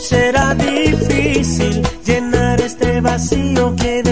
Será 0.00 0.54
difícil 0.54 1.82
llenar 2.04 2.60
este 2.60 3.00
vacío 3.00 3.74
que 3.76 4.07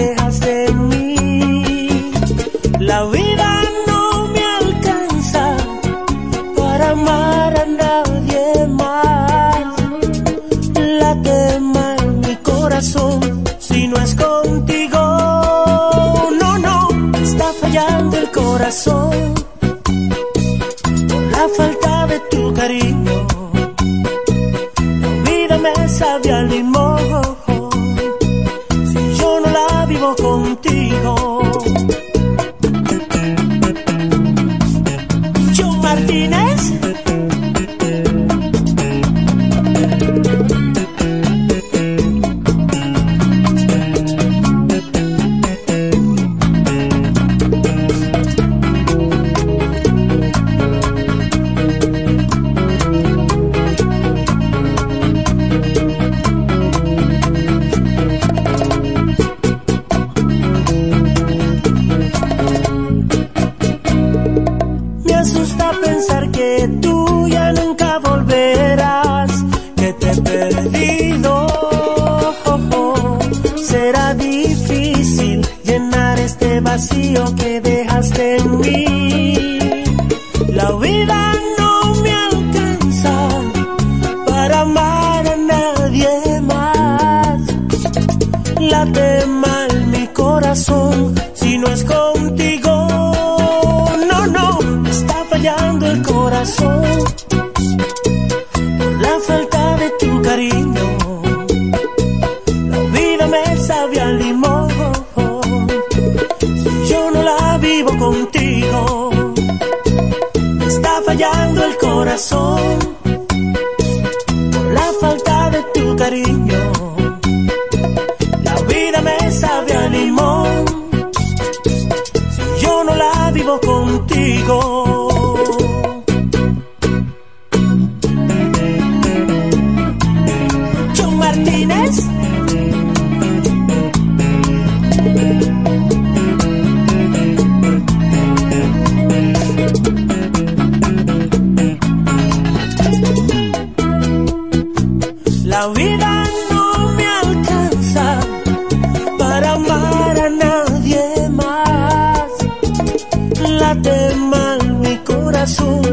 Late 153.77 154.15
mal 154.17 154.75
mi 154.79 154.97
corazón 155.05 155.86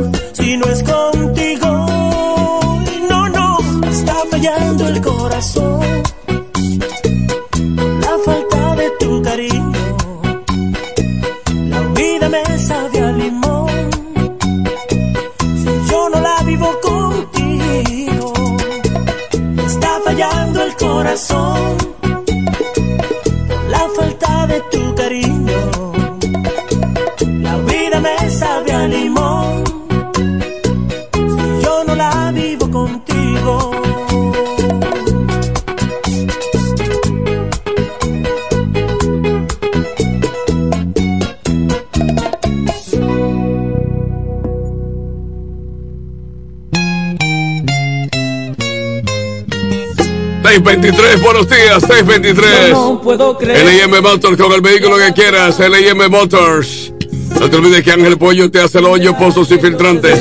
...623, 50.74 51.22
buenos 51.22 51.48
días, 51.48 51.84
623. 51.84 52.72
No 52.72 53.00
puedo 53.00 53.38
creer. 53.38 53.64
LIM 53.64 54.02
Motors 54.02 54.36
con 54.36 54.52
el 54.54 54.62
vehículo 54.62 54.98
que 54.98 55.14
quieras, 55.14 55.60
LIM 55.60 56.10
Motors. 56.10 56.91
No 57.40 57.48
te 57.48 57.58
olvides 57.58 57.84
que 57.84 57.91
Ángel 57.91 58.18
Pollo 58.18 58.50
te 58.50 58.60
hace 58.60 58.80
el 58.80 58.86
hoyo, 58.86 59.16
pozos 59.16 59.52
y 59.52 59.60
filtrantes. 59.60 60.20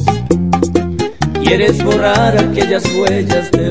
Quieres 1.42 1.82
borrar 1.82 2.36
aquellas 2.36 2.84
huellas 2.94 3.50
del 3.52 3.69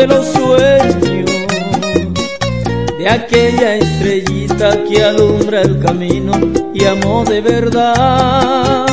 de 0.00 0.06
los 0.06 0.26
sueños, 0.28 1.30
de 2.96 3.06
aquella 3.06 3.76
estrellita 3.76 4.82
que 4.84 5.04
alumbra 5.04 5.60
el 5.60 5.78
camino 5.78 6.32
y 6.72 6.86
amó 6.86 7.22
de 7.24 7.42
verdad. 7.42 8.86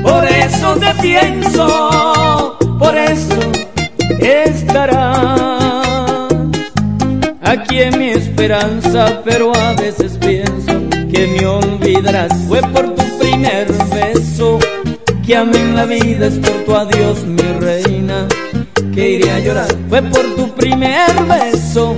Por 0.00 0.24
eso 0.26 0.76
te 0.76 0.94
pienso, 1.02 2.56
por 2.78 2.96
eso 2.96 3.40
estarás 4.20 5.72
aquí 7.42 7.80
en 7.80 7.98
mi 7.98 8.10
esperanza, 8.10 9.22
pero 9.24 9.52
a 9.56 9.72
veces 9.72 10.18
pienso 10.20 10.72
que 11.12 11.26
me 11.26 11.44
olvidarás. 11.46 12.32
Fue 12.46 12.60
por 12.60 12.94
tu 12.94 13.18
primer 13.18 13.66
beso 13.92 14.60
que 15.26 15.34
amé 15.34 15.58
en 15.58 15.74
la 15.74 15.84
vida 15.84 16.28
es 16.28 16.38
por 16.38 16.64
tu 16.64 16.74
adiós, 16.76 17.24
mi 17.24 17.42
a 17.42 17.77
Fue 19.88 20.02
por 20.02 20.36
tu 20.36 20.54
primer 20.54 21.10
beso, 21.24 21.96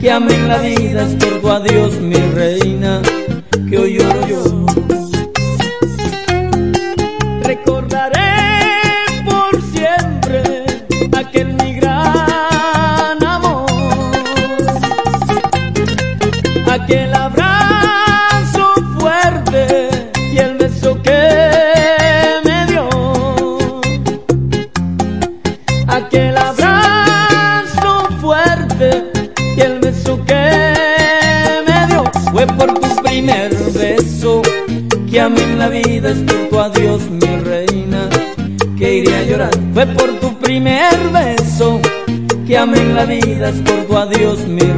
que 0.00 0.08
amé 0.08 0.38
la 0.46 0.58
vida 0.58 1.02
es 1.02 1.16
por 1.16 1.40
tu 1.40 1.50
adiós, 1.50 1.94
mi 1.94 2.14
reina, 2.14 2.65
es 43.42 43.60
por 43.60 43.86
tu 43.86 43.96
adiós 43.98 44.46
mi 44.46 44.75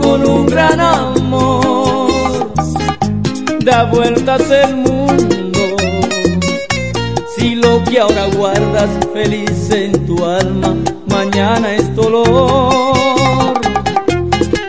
con 0.00 0.28
un 0.28 0.46
gran 0.46 0.80
amor. 0.80 2.08
Da 3.60 3.84
vueltas 3.84 4.42
el 4.50 4.76
mundo, 4.76 5.60
si 7.36 7.54
lo 7.54 7.82
que 7.84 8.00
ahora 8.00 8.26
guardas 8.36 8.90
feliz 9.12 9.70
en 9.70 10.06
tu 10.06 10.24
alma, 10.24 10.74
mañana 11.08 11.74
es 11.74 11.94
dolor. 11.94 13.60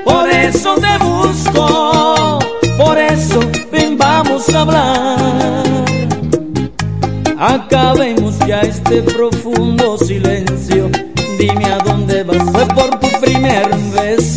Por 0.04 0.30
eso 0.30 0.76
te 0.76 0.98
busco, 1.04 2.40
por 2.78 2.98
eso 2.98 3.40
ven 3.72 3.98
vamos 3.98 4.50
a 4.50 4.62
hablar. 4.62 5.86
Acabemos 7.40 8.38
ya 8.48 8.62
este 8.62 9.02
profundo 9.04 9.77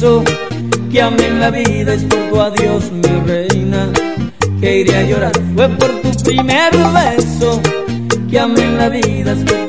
beso 0.00 0.24
que 0.90 1.02
amé 1.02 1.26
en 1.26 1.40
la 1.40 1.50
vida. 1.50 1.94
Es 1.94 2.04
por 2.04 2.18
tu 2.30 2.40
adiós, 2.40 2.90
mi 2.90 3.26
reina, 3.26 3.92
que 4.60 4.80
iré 4.80 4.96
a 4.96 5.02
llorar. 5.02 5.32
Fue 5.54 5.68
por 5.68 5.90
tu 6.00 6.10
primer 6.24 6.72
beso 6.72 7.60
que 8.30 8.38
amé 8.38 8.62
en 8.62 8.78
la 8.78 8.88
vida. 8.88 9.32
Es 9.32 9.44
por 9.44 9.59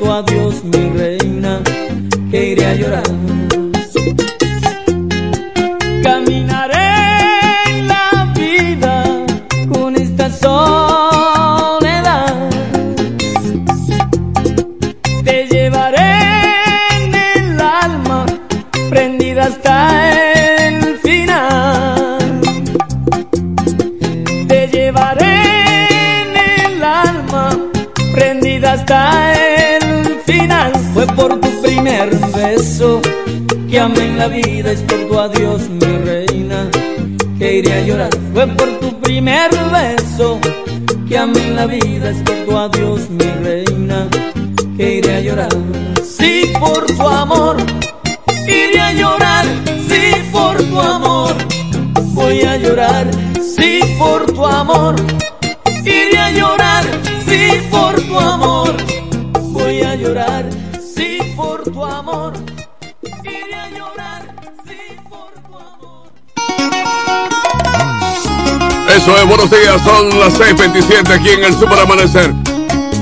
días, 69.50 69.82
son 69.82 70.18
las 70.18 70.38
6.27 70.38 71.10
aquí 71.10 71.30
en 71.30 71.44
el 71.44 71.52
Super 71.54 71.78
Amanecer. 71.80 72.32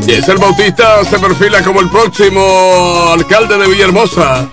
Yesel 0.06 0.38
Bautista 0.38 1.04
se 1.04 1.18
perfila 1.18 1.62
como 1.62 1.80
el 1.80 1.88
próximo 1.88 3.10
alcalde 3.12 3.58
de 3.58 3.68
Villahermosa. 3.68 4.48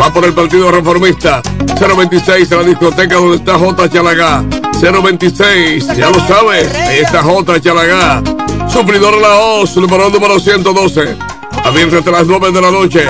Va 0.00 0.12
por 0.12 0.24
el 0.24 0.32
Partido 0.32 0.70
Reformista. 0.70 1.42
026 1.78 2.50
en 2.50 2.58
la 2.58 2.64
discoteca 2.64 3.16
donde 3.16 3.36
está 3.36 3.58
J. 3.58 3.88
Chalagá. 3.90 4.44
026, 4.80 5.86
ya 5.96 6.10
lo 6.10 6.26
sabes, 6.26 6.74
ahí 6.74 6.98
está 7.00 7.22
J. 7.22 7.60
Chalagá. 7.60 8.22
Suplidor 8.68 9.20
la 9.20 9.36
OZ, 9.38 9.76
número 9.76 10.10
número 10.10 10.38
112. 10.38 11.16
Abierto 11.64 11.98
hasta 11.98 12.10
las 12.10 12.26
9 12.26 12.52
de 12.52 12.60
la 12.60 12.70
noche. 12.70 13.04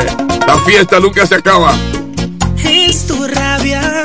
La 0.47 0.59
fiesta 0.61 1.01
nunca 1.01 1.27
se 1.27 1.37
acaba. 1.37 1.73
Es 2.65 3.07
tu 3.07 3.27
rabia 3.27 4.05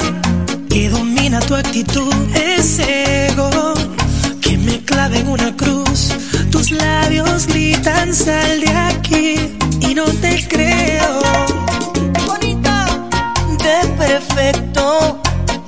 que 0.69 0.89
domina 0.89 1.39
tu 1.39 1.55
actitud, 1.55 2.13
ese 2.35 2.92
sal 8.23 8.61
de 8.61 8.69
aquí 8.69 9.57
y 9.81 9.93
no 9.93 10.05
te 10.05 10.47
creo. 10.47 11.21
bonita 12.25 12.85
de 13.63 13.87
perfecto. 13.97 15.19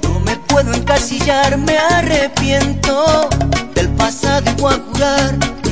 No 0.04 0.20
me 0.22 0.36
puedo 0.48 0.74
encasillar, 0.74 1.58
me 1.58 1.78
arrepiento 1.78 3.30
del 3.74 3.90
pasado 3.90 4.50
y 4.50 4.62
voy 4.62 4.74
a 4.74 4.78
jurar. 4.78 5.65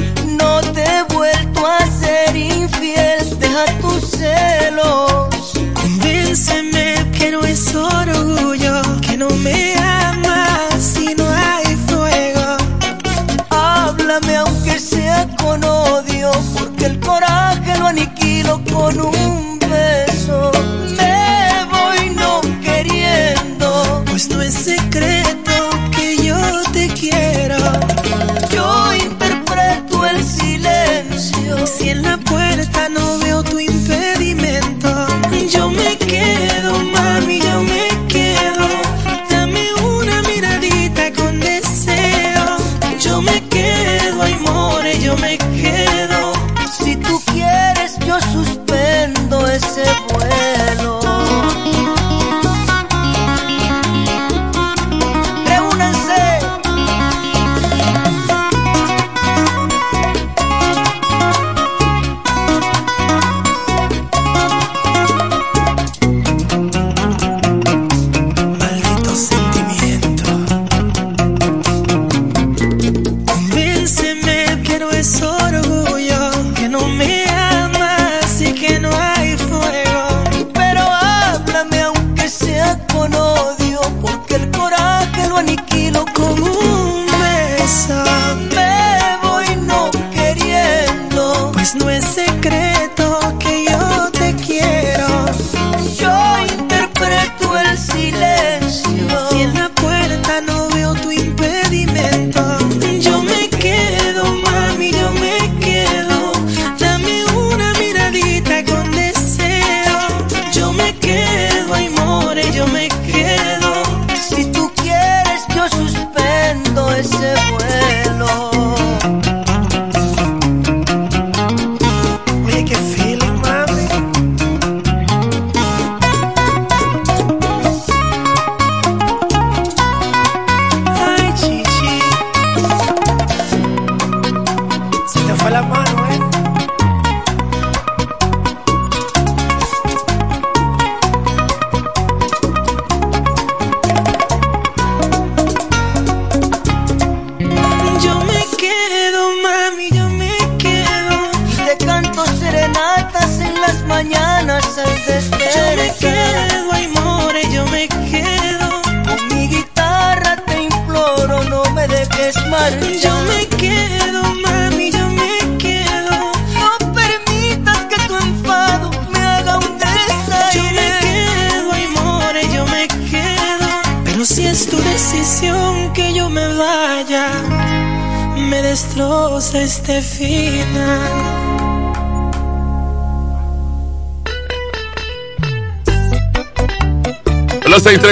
Con 18.74 19.00
un 19.00 19.33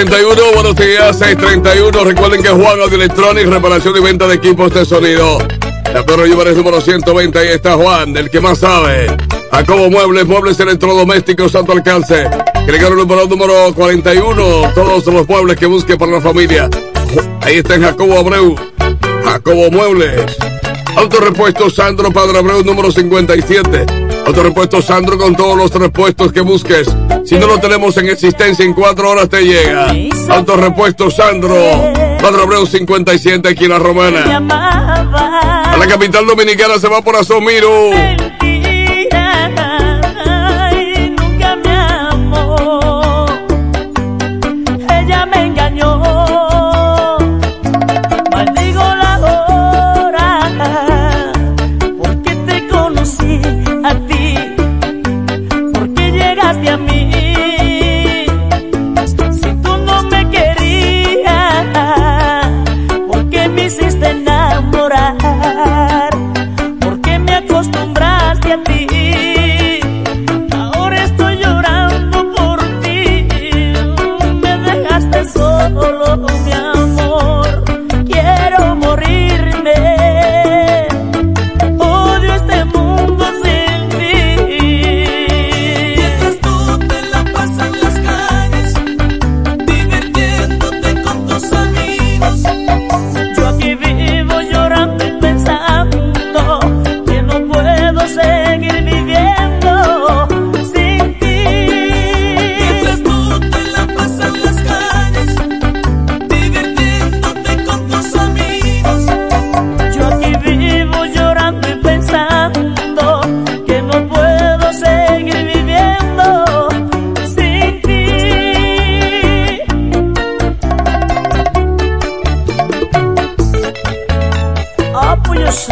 6:31, 0.02 0.54
buenos 0.54 0.74
días, 0.74 1.16
6:31. 1.16 2.02
Recuerden 2.02 2.42
que 2.42 2.48
Juan 2.48 2.80
Audio 2.80 2.96
Electronics, 2.96 3.48
reparación 3.48 3.96
y 3.96 4.00
venta 4.00 4.26
de 4.26 4.34
equipos 4.34 4.74
de 4.74 4.84
sonido. 4.84 5.38
La 5.94 6.04
Perro 6.04 6.26
Lluveres 6.26 6.56
número 6.56 6.80
120, 6.80 7.38
ahí 7.38 7.48
está 7.48 7.74
Juan, 7.74 8.12
del 8.12 8.28
que 8.28 8.40
más 8.40 8.58
sabe. 8.58 9.06
Jacobo 9.52 9.90
Muebles, 9.90 10.26
muebles 10.26 10.58
electrodomésticos, 10.58 11.54
alto 11.54 11.70
alcance. 11.70 12.26
Agregaron 12.54 12.98
el 12.98 13.06
número 13.06 13.26
número 13.28 13.72
41, 13.74 14.72
todos 14.74 15.06
los 15.06 15.28
muebles 15.28 15.56
que 15.56 15.66
busque 15.66 15.96
para 15.96 16.10
la 16.10 16.20
familia. 16.20 16.68
Ahí 17.42 17.58
está 17.58 17.76
en 17.76 17.82
Jacobo 17.82 18.18
Abreu, 18.18 18.56
Jacobo 19.24 19.70
Muebles. 19.70 20.36
Autorepuesto 20.96 21.70
Sandro 21.70 22.10
Padre 22.10 22.38
Abreu 22.38 22.64
número 22.64 22.90
57. 22.90 23.86
Autorepuesto 24.26 24.82
Sandro 24.82 25.16
con 25.16 25.36
todos 25.36 25.56
los 25.56 25.72
repuestos 25.72 26.32
que 26.32 26.40
busques. 26.40 26.88
Si 27.32 27.38
no 27.38 27.46
lo 27.46 27.58
tenemos 27.58 27.96
en 27.96 28.10
existencia, 28.10 28.62
en 28.62 28.74
cuatro 28.74 29.08
horas 29.08 29.26
te 29.26 29.40
llega. 29.40 29.86
Autorepuesto 30.28 31.10
Sandro 31.10 31.56
Padre 32.20 32.42
Abreu 32.42 32.66
57 32.66 33.48
aquí 33.48 33.64
en 33.64 33.70
la 33.70 33.78
Romana. 33.78 34.36
A 34.36 35.76
la 35.78 35.86
capital 35.86 36.26
dominicana 36.26 36.78
se 36.78 36.88
va 36.88 37.00
por 37.00 37.16
Asomiro. 37.16 37.90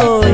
soy. 0.00 0.32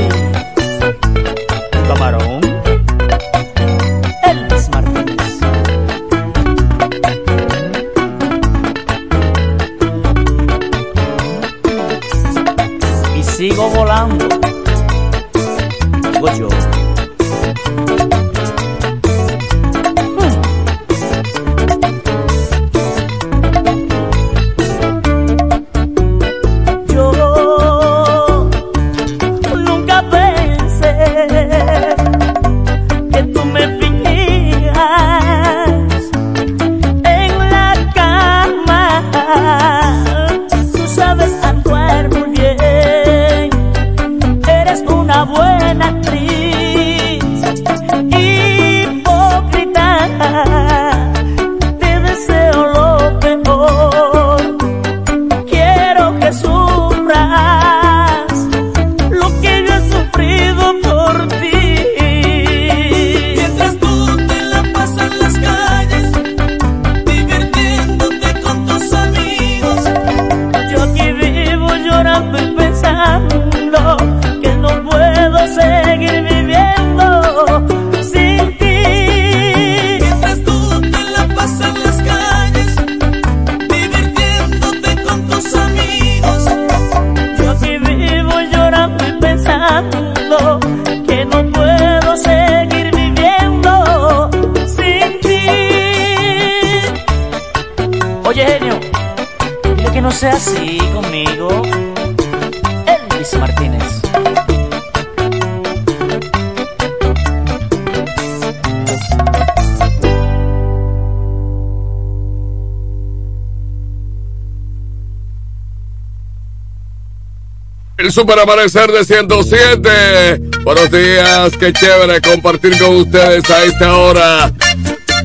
Super 118.17 118.39
amanecer 118.39 118.91
de 118.93 119.05
107. 119.05 120.41
Buenos 120.65 120.91
días, 120.91 121.53
qué 121.61 121.71
chévere 121.71 122.23
compartir 122.23 122.79
con 122.79 122.97
ustedes 122.97 123.51
a 123.51 123.63
esta 123.63 123.95
hora. 123.95 124.51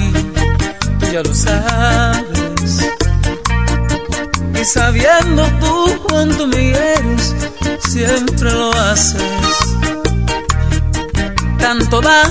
tú 0.98 1.06
ya 1.12 1.22
lo 1.22 1.34
sabes. 1.34 2.90
Y 4.60 4.64
sabiendo 4.64 5.46
tú 5.60 6.02
cuánto 6.08 6.46
me 6.46 6.72
quieres, 6.72 7.34
siempre 7.88 8.50
lo 8.50 8.72
haces. 8.74 9.22
Tanto 11.58 12.00
da 12.00 12.22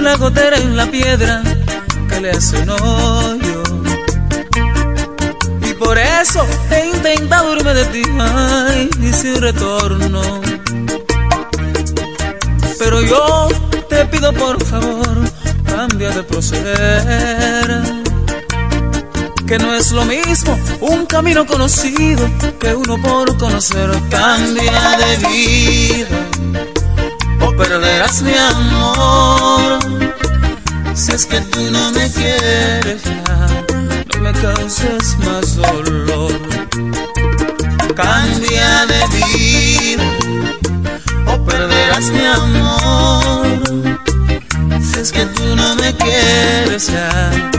la 0.00 0.16
gotera 0.16 0.56
en 0.56 0.76
la 0.76 0.86
piedra 0.86 1.42
que 2.08 2.20
le 2.20 2.30
hace 2.30 2.58
un 2.58 2.70
hoyo. 2.70 3.62
Y 5.68 5.74
por 5.74 5.96
eso 5.98 6.44
he 6.70 6.86
intentado 6.88 7.54
irme 7.56 7.74
de 7.74 7.84
ti, 7.86 8.02
ay, 8.18 8.90
y 9.00 9.12
sin 9.12 9.40
retorno. 9.40 10.40
Pero 12.78 13.00
yo 13.02 13.48
te 13.88 14.04
pido 14.06 14.32
por 14.32 14.61
de 16.22 16.28
proceder. 16.28 17.82
Que 19.46 19.58
no 19.58 19.74
es 19.74 19.92
lo 19.92 20.04
mismo 20.04 20.58
un 20.80 21.06
camino 21.06 21.46
conocido 21.46 22.28
que 22.58 22.74
uno 22.74 23.00
por 23.00 23.36
conocer. 23.38 23.90
Cambia 24.10 24.96
de 25.02 25.16
vida 25.28 26.18
o 27.40 27.56
perderás 27.56 28.22
mi 28.22 28.34
amor. 28.34 29.78
Si 30.94 31.12
es 31.12 31.26
que 31.26 31.40
tú 31.40 31.60
no 31.70 31.92
me 31.92 32.10
quieres 32.10 33.02
ya, 33.04 33.64
no 34.14 34.20
me 34.20 34.32
causes 34.32 35.16
más 35.18 35.56
dolor. 35.56 36.32
Cambia 37.94 38.86
de 38.86 39.00
vida 39.16 40.04
o 41.26 41.44
perderás 41.44 42.06
mi 42.10 42.24
amor. 42.24 43.42
Si 44.80 45.00
es 45.00 45.12
que 45.12 45.24
tú 45.26 45.41
no 46.92 47.51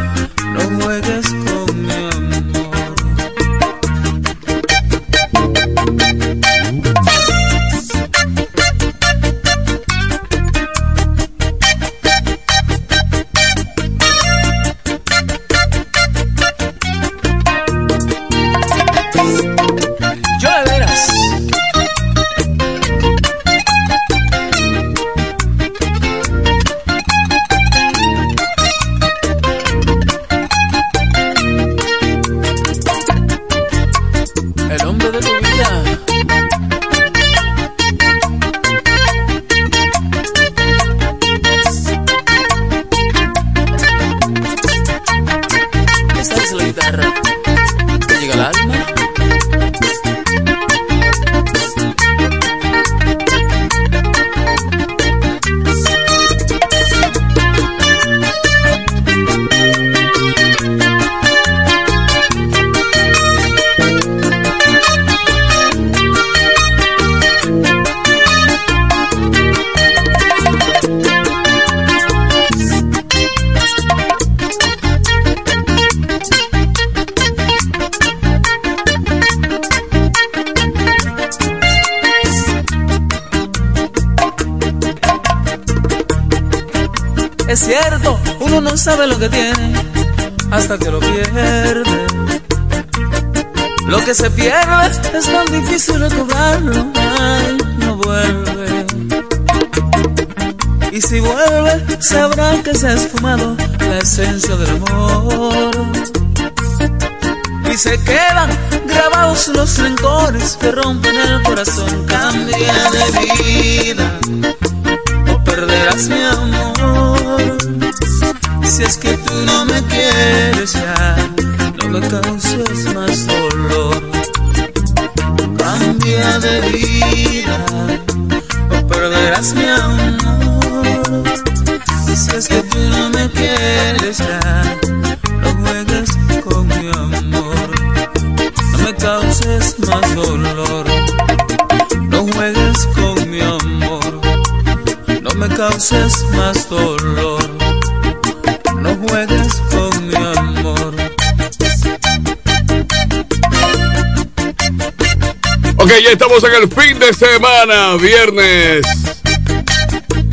estamos 156.35 156.55
en 156.55 156.64
el 156.64 156.69
fin 156.69 156.99
de 156.99 157.14
semana, 157.14 157.95
viernes. 157.95 158.85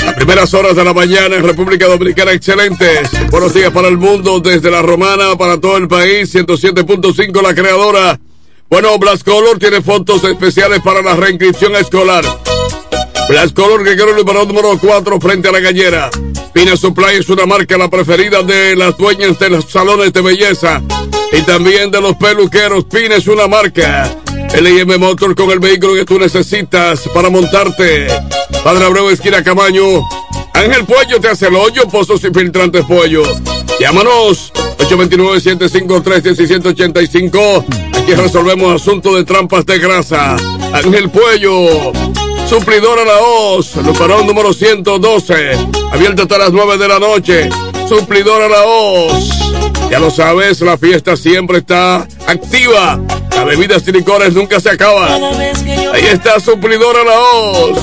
Las 0.03 0.15
primeras 0.15 0.55
horas 0.55 0.75
de 0.75 0.85
la 0.85 0.95
mañana 0.95 1.37
en 1.37 1.43
República 1.43 1.87
Dominicana, 1.89 2.33
excelentes. 2.33 3.11
Buenos 3.31 3.53
días 3.53 3.71
para 3.71 3.89
el 3.89 3.99
mundo, 3.99 4.41
desde 4.41 4.71
la 4.71 4.81
romana 4.83 5.37
para 5.37 5.61
todo 5.61 5.77
el 5.77 5.89
país, 5.89 6.35
107.5 6.35 7.43
la 7.43 7.55
creadora. 7.55 8.19
Bueno, 8.71 8.99
Blas 8.99 9.25
Color 9.25 9.59
tiene 9.59 9.83
fotos 9.83 10.25
especiales 10.25 10.81
para 10.81 11.03
la 11.03 11.17
reinscripción 11.17 11.77
escolar. 11.77 12.25
Blas 13.29 13.53
Color 13.53 13.85
que 13.85 13.95
quiero 13.95 14.11
el 14.13 14.17
número 14.17 14.47
número 14.47 14.79
4 14.79 15.21
frente 15.21 15.49
a 15.49 15.53
la 15.53 15.61
gallera. 15.61 16.09
Pina 16.55 16.77
Supply 16.77 17.17
es 17.17 17.29
una 17.29 17.47
marca 17.47 17.77
la 17.77 17.91
preferida 17.91 18.43
de 18.43 18.75
las 18.75 18.97
dueñas 18.97 19.39
de 19.39 19.51
los 19.51 19.67
salones 19.67 20.13
de 20.13 20.21
belleza 20.23 20.81
y 21.33 21.43
también 21.43 21.91
de 21.91 22.01
los 22.01 22.17
peluqueros. 22.17 22.85
Pina 22.85 23.17
es 23.17 23.27
una 23.27 23.47
marca. 23.49 24.20
LIM 24.59 24.99
Motor 24.99 25.35
con 25.35 25.51
el 25.51 25.59
vehículo 25.59 25.95
que 25.95 26.05
tú 26.05 26.19
necesitas 26.19 27.09
para 27.15 27.31
montarte. 27.31 28.09
Padre 28.65 28.85
Abreu, 28.85 29.09
esquina 29.11 29.43
Camaño. 29.43 30.07
Ángel 30.53 30.85
Pollo 30.85 31.19
te 31.21 31.29
hace 31.29 31.49
el 31.49 31.55
hoyo, 31.55 31.89
pozos 31.89 32.23
y 32.25 32.31
filtrantes 32.31 32.85
pollo. 32.85 33.23
Llámanos 33.79 34.53
829-753-1785. 34.79 37.65
Aquí 37.97 38.15
resolvemos 38.15 38.83
asuntos 38.83 39.15
de 39.15 39.25
trampas 39.25 39.65
de 39.65 39.79
grasa. 39.79 40.37
Ángel 40.73 41.09
Pollo. 41.11 41.93
Suplidora 42.49 43.05
La 43.05 43.21
Hoz, 43.21 43.77
Luparón 43.77 44.27
número 44.27 44.53
112. 44.53 45.53
Abierta 45.93 46.23
hasta 46.23 46.39
las 46.39 46.51
9 46.53 46.77
de 46.77 46.89
la 46.89 46.99
noche. 46.99 47.49
Suplidora 47.89 48.49
La 48.49 48.65
Hoz. 48.65 49.31
Ya 49.91 50.01
lo 50.01 50.11
sabes, 50.11 50.61
la 50.61 50.77
fiesta 50.77 51.17
siempre 51.17 51.59
está 51.59 52.09
activa. 52.27 53.01
Las 53.41 53.49
bebidas 53.49 53.89
y 53.89 53.93
licores 53.93 54.35
nunca 54.35 54.61
se 54.61 54.69
acaban. 54.69 55.25
Ahí 55.95 56.05
está 56.13 56.39
Suplidora 56.41 57.03
La 57.03 57.19
Hoz. 57.19 57.79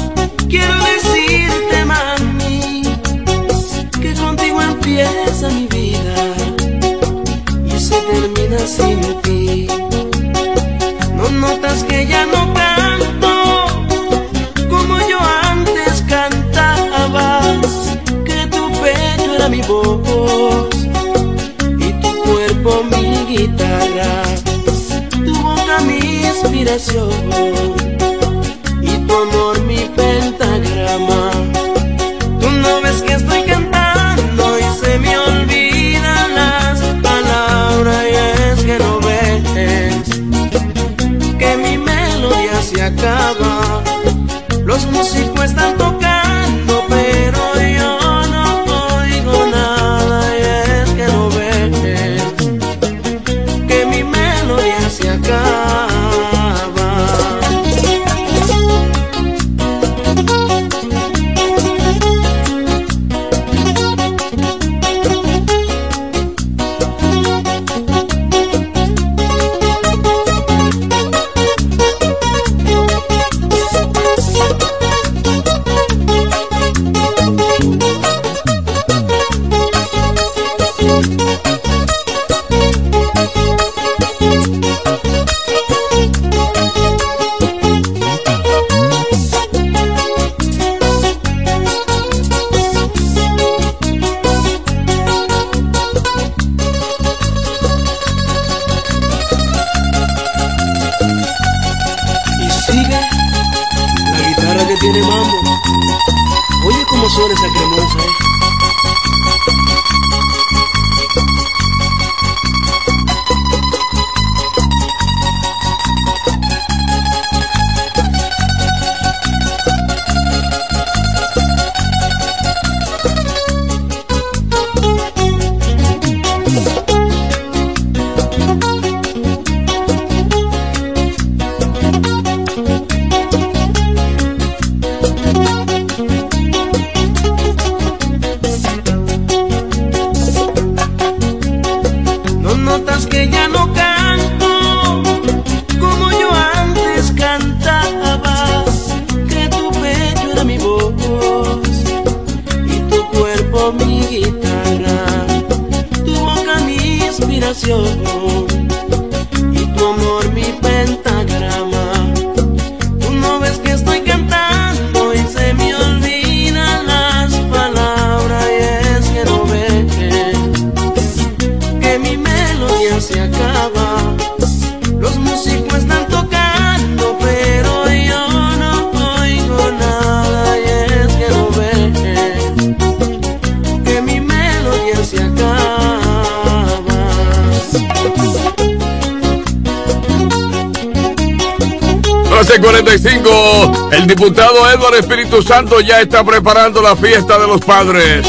Edward 195.48 195.48
Espíritu 195.48 195.54
Santo 195.54 195.82
ya 195.82 196.02
está 196.02 196.24
preparando 196.24 196.82
la 196.82 196.96
fiesta 196.96 197.40
de 197.40 197.48
los 197.48 197.62
padres. 197.62 198.28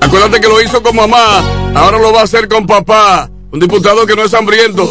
Acuérdate 0.00 0.40
que 0.40 0.48
lo 0.48 0.60
hizo 0.60 0.82
con 0.82 0.96
mamá, 0.96 1.42
ahora 1.74 1.98
lo 1.98 2.12
va 2.12 2.20
a 2.20 2.24
hacer 2.24 2.48
con 2.48 2.66
papá. 2.66 3.30
Un 3.52 3.60
diputado 3.60 4.06
que 4.06 4.16
no 4.16 4.24
es 4.24 4.34
hambriento. 4.34 4.88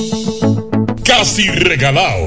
Casi 1.04 1.48
regalado, 1.50 2.27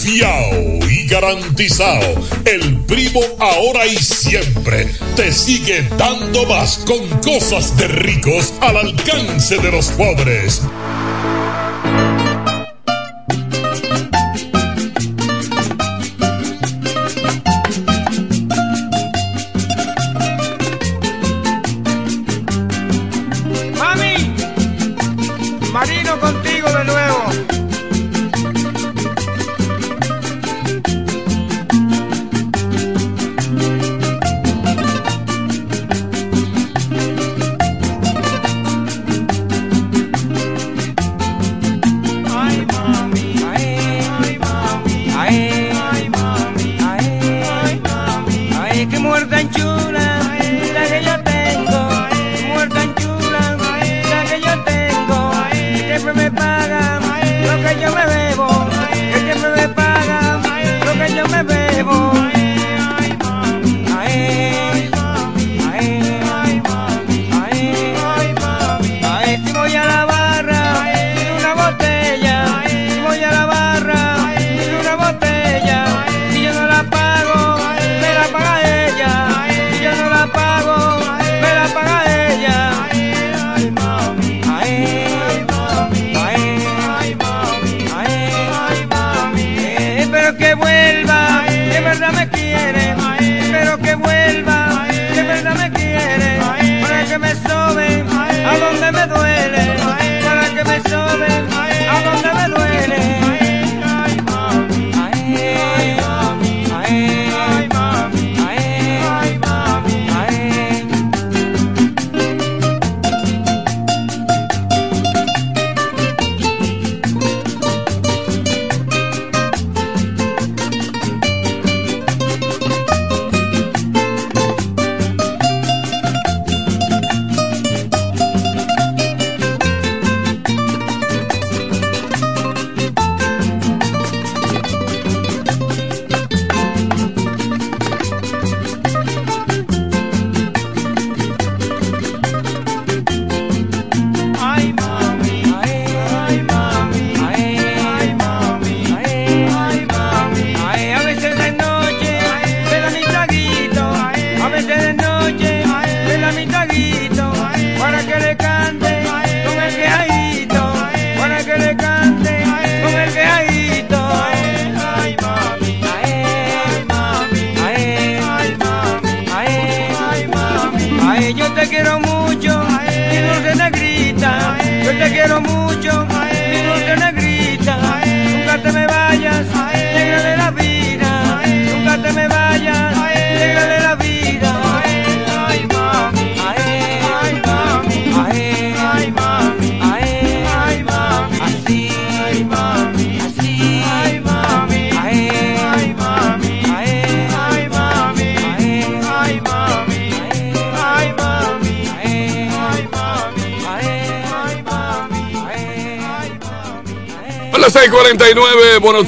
Fiao 0.00 0.78
y 0.88 1.06
garantizado. 1.06 2.14
El 2.46 2.78
Primo 2.86 3.20
ahora 3.38 3.86
y 3.86 3.96
siempre 3.96 4.88
te 5.14 5.30
sigue 5.30 5.82
dando 5.98 6.46
más 6.46 6.78
con 6.86 7.06
cosas 7.20 7.76
de 7.76 7.86
ricos 7.86 8.54
al 8.62 8.78
alcance 8.78 9.58
de 9.58 9.70
los 9.70 9.88
pobres. 9.90 10.62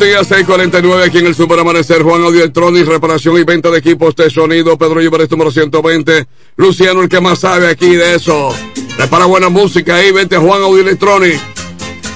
Días, 0.02 0.28
6:49 0.28 1.04
aquí 1.04 1.18
en 1.18 1.26
el 1.26 1.34
Super 1.34 1.58
Amanecer. 1.60 2.02
Juan 2.02 2.22
Audio 2.22 2.40
Electronics, 2.40 2.86
reparación 2.86 3.38
y 3.38 3.44
venta 3.44 3.70
de 3.70 3.78
equipos 3.78 4.16
de 4.16 4.30
sonido. 4.30 4.76
Pedro 4.76 5.00
Ibares, 5.00 5.30
número 5.30 5.50
120. 5.50 6.26
Luciano, 6.56 7.02
el 7.02 7.08
que 7.08 7.20
más 7.20 7.40
sabe 7.40 7.68
aquí 7.68 7.94
de 7.94 8.16
eso. 8.16 8.54
Repara 8.98 9.26
buena 9.26 9.48
música 9.48 9.96
ahí, 9.96 10.10
vente 10.10 10.36
Juan 10.36 10.62
Audio 10.62 10.82
Electronics. 10.82 11.40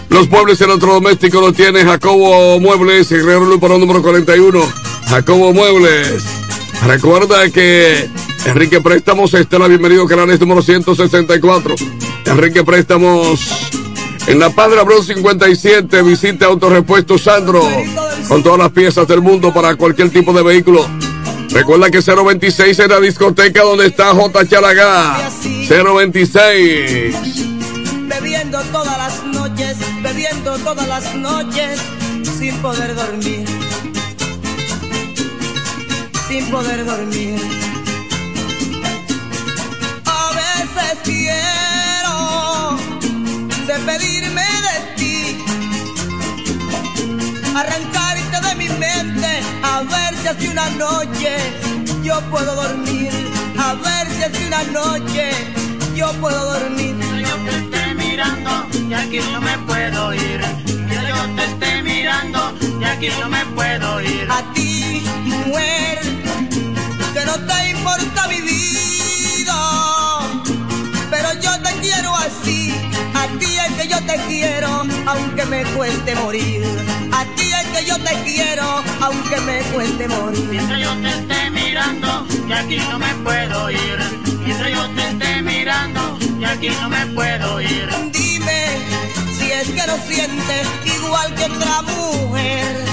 Los 0.08 0.28
muebles 0.28 0.60
electrodomésticos 0.60 1.40
los 1.40 1.54
tiene 1.54 1.84
Jacobo 1.84 2.58
Muebles, 2.58 3.10
y 3.12 3.16
Guerrero 3.16 3.44
Luperón 3.44 3.80
número 3.80 4.02
41. 4.02 4.60
Jacobo 5.08 5.52
Muebles. 5.52 6.24
Recuerda 6.86 7.48
que 7.50 8.08
Enrique 8.46 8.80
Préstamos, 8.80 9.32
Estela, 9.34 9.68
bienvenido, 9.68 10.06
canales 10.06 10.40
número 10.40 10.62
164. 10.62 11.74
Enrique 12.26 12.64
Préstamos 12.64 13.65
en 14.26 14.38
la 14.38 14.50
Padre 14.50 14.80
Abreu 14.80 15.02
57, 15.02 16.02
visita 16.02 16.46
Autorepuesto 16.46 17.16
Sandro, 17.18 17.62
con 18.28 18.42
todas 18.42 18.58
las 18.58 18.72
piezas 18.72 19.06
del 19.06 19.22
mundo 19.22 19.52
para 19.52 19.76
cualquier 19.76 20.10
tipo 20.10 20.32
de 20.32 20.42
vehículo. 20.42 20.86
Recuerda 21.50 21.90
que 21.90 22.00
026 22.00 22.78
es 22.78 22.88
la 22.88 23.00
discoteca 23.00 23.62
donde 23.62 23.86
está 23.86 24.12
J. 24.12 24.46
Chalagá. 24.46 25.30
026. 25.68 27.14
bebiendo 28.08 28.60
todas 28.72 28.98
las 28.98 29.24
noches, 29.24 29.76
bebiendo 30.02 30.58
todas 30.58 30.88
las 30.88 31.14
noches, 31.14 31.80
sin 32.38 32.56
poder 32.58 32.94
dormir, 32.94 33.44
sin 36.28 36.50
poder 36.50 36.84
dormir. 36.84 37.40
A 40.04 40.30
veces 40.34 40.98
quiero 41.04 42.76
de 43.66 43.78
arrancarte 47.56 48.48
de 48.48 48.54
mi 48.56 48.68
mente, 48.68 49.40
a 49.62 49.82
ver 49.82 50.14
si 50.20 50.28
así 50.28 50.48
una 50.48 50.68
noche 50.70 51.36
yo 52.02 52.20
puedo 52.30 52.54
dormir, 52.54 53.10
a 53.58 53.74
ver 53.74 54.10
si 54.14 54.22
así 54.22 54.44
una 54.46 54.62
noche 54.64 55.30
yo 55.94 56.12
puedo 56.20 56.52
dormir. 56.52 56.94
yo 57.18 57.34
te 57.44 57.56
esté 57.56 57.94
mirando 57.94 58.66
y 58.88 58.92
aquí 58.92 59.20
no 59.32 59.40
me 59.40 59.58
puedo 59.58 60.14
ir. 60.14 60.40
Yo 60.66 61.34
te 61.36 61.44
esté 61.44 61.82
mirando 61.82 62.54
y 62.80 62.84
aquí 62.84 63.08
no 63.20 63.28
me 63.30 63.44
puedo 63.46 64.02
ir. 64.02 64.28
A 64.30 64.42
ti, 64.52 65.02
mujer, 65.24 66.00
que 67.14 67.24
no 67.24 67.34
te 67.46 67.70
importa 67.70 68.28
mi 68.28 68.40
vida, 68.42 69.58
pero 71.10 71.28
yo 71.40 71.52
te 71.62 71.72
quiero 71.80 72.14
así. 72.16 72.74
A 73.14 73.26
ti 73.38 73.56
es 73.66 73.72
que 73.72 73.88
yo 73.88 73.98
te 74.04 74.16
quiero, 74.28 74.84
aunque 75.06 75.46
me 75.46 75.64
cueste 75.74 76.14
morir. 76.16 76.95
A 77.12 77.24
ti 77.36 77.50
es 77.52 77.66
que 77.68 77.84
yo 77.86 77.98
te 77.98 78.14
quiero, 78.24 78.82
aunque 79.00 79.40
me 79.40 79.60
cueste 79.72 80.08
morir. 80.08 80.44
Mientras 80.50 80.80
yo 80.80 80.94
te 81.02 81.08
esté 81.08 81.50
mirando 81.50 82.26
y 82.48 82.52
aquí 82.52 82.76
no 82.90 82.98
me 82.98 83.14
puedo 83.24 83.70
ir. 83.70 83.98
Mientras 84.44 84.70
yo 84.70 84.88
te 84.90 85.08
esté 85.08 85.42
mirando 85.42 86.18
y 86.40 86.44
aquí 86.44 86.68
no 86.80 86.88
me 86.88 87.06
puedo 87.06 87.60
ir. 87.60 87.88
Dime 88.12 88.78
si 89.38 89.52
es 89.52 89.68
que 89.68 89.86
lo 89.86 89.96
sientes 90.06 90.66
igual 90.84 91.34
que 91.34 91.44
otra 91.44 91.82
mujer. 91.82 92.84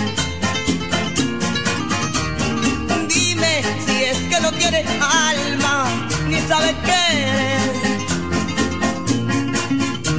Dime 3.07 3.61
si 3.85 4.03
es 4.03 4.18
que 4.18 4.40
no 4.41 4.52
tienes 4.52 4.85
alma 5.02 5.85
ni 6.27 6.40
sabes 6.41 6.76
querer. 6.85 7.73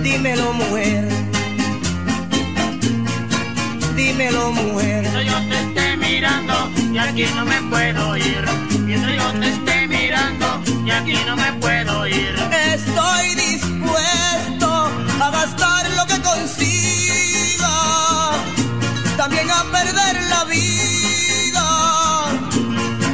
Dímelo, 0.03 0.53
mujer. 0.53 1.14
Dímelo, 3.95 4.51
mujer. 4.53 5.03
Mientras 5.03 5.25
yo 5.25 5.49
te 5.49 5.61
esté 5.61 5.97
mirando 5.97 6.71
y 6.93 6.99
aquí 6.99 7.27
no 7.37 7.45
me 7.45 7.63
puedo 7.71 8.17
ir. 8.17 8.45
Mientras 8.81 9.17
yo 9.17 9.41
te 9.41 9.49
esté 9.49 9.87
mirando 9.87 10.63
y 10.85 10.91
aquí 10.91 11.17
no 11.27 11.37
me 11.37 11.53
puedo 11.55 12.07
ir. 12.09 12.35
Estoy 12.75 13.35
dispuesto 13.35 14.91
a 15.21 15.31
gastar 15.31 15.91
lo 15.93 16.07
que 16.07 16.21
consiga, 16.23 17.73
también 19.17 19.49
a 19.51 19.63
perder 19.65 20.23
la 20.29 20.45
vida. 20.45 21.67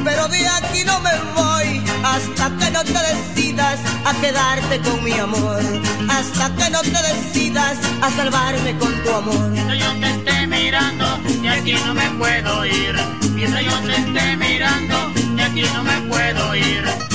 Pero 0.03 0.29
de 0.29 0.49
aquí 0.49 0.85
no 0.85 0.99
me 1.01 1.13
voy 1.35 1.83
hasta 2.03 2.57
que 2.57 2.71
no 2.71 2.83
te 2.85 3.01
decidas 3.13 3.81
a 4.11 4.21
quedarte 4.21 4.81
con 4.81 5.05
mi 5.05 5.13
amor, 5.13 5.63
hasta 6.09 6.53
que 6.57 6.69
no 6.71 6.81
te 6.81 6.91
decidas 6.91 7.79
a 8.03 8.11
salvarme 8.11 8.77
con 8.79 8.93
tu 9.05 9.11
amor. 9.11 9.51
Mientras 9.51 9.79
yo 9.79 9.93
te 10.01 10.11
esté 10.11 10.47
mirando 10.49 11.21
y 11.43 11.47
aquí 11.47 11.75
no 11.87 11.95
me 11.95 12.11
puedo 12.19 12.67
ir. 12.67 12.97
Mientras 13.35 13.65
yo 13.65 13.79
te 13.87 13.95
esté 13.95 14.37
mirando 14.37 15.13
y 15.37 15.41
aquí 15.41 15.63
no 15.75 15.85
me 15.85 16.01
puedo 16.09 16.57
ir. 16.57 17.10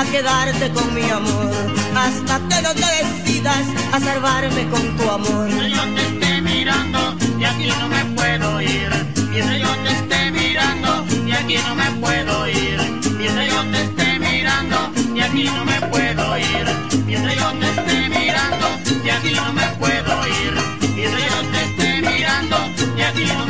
A 0.00 0.04
quedarte 0.04 0.70
con 0.70 0.94
mi 0.94 1.02
amor. 1.10 1.52
Hasta 1.94 2.38
que 2.48 2.62
no 2.62 2.72
te 2.74 2.88
decidas 3.00 3.66
a 3.92 4.00
salvarme 4.00 4.66
con 4.70 4.96
tu 4.96 5.10
amor. 5.10 5.48
yo 5.48 5.82
te 5.94 6.02
esté 6.08 6.40
mirando 6.40 7.16
y 7.38 7.44
aquí 7.44 7.68
no 7.78 7.88
me 7.88 8.04
puedo 8.16 8.62
ir. 8.62 8.90
Mientras 9.30 9.58
yo 9.60 9.70
te 9.84 9.90
esté 9.90 10.30
mirando 10.30 11.04
y 11.26 11.32
aquí 11.32 11.56
no 11.66 11.74
me 11.74 11.90
puedo 12.02 12.48
ir. 12.48 12.78
Mientras 13.18 13.46
yo 13.52 13.62
te 13.72 13.82
esté 13.82 14.18
mirando 14.18 14.78
y 15.14 15.20
aquí 15.20 15.44
no 15.44 15.64
me 15.66 15.80
puedo 15.92 16.38
ir. 16.38 16.66
Mientras 17.06 17.36
yo 17.36 17.52
te 17.60 17.68
esté 17.68 18.08
mirando 18.08 18.66
y 19.04 19.10
aquí 19.10 19.32
no 19.34 19.52
me 19.52 19.66
puedo 19.80 20.12
ir. 20.28 20.54
Mientras 20.96 21.24
yo 21.30 21.38
te 21.52 21.60
esté 21.64 21.88
mirando 22.08 22.56
y 22.96 23.02
aquí 23.02 23.24
no 23.24 23.34
me 23.34 23.44
puedo 23.44 23.49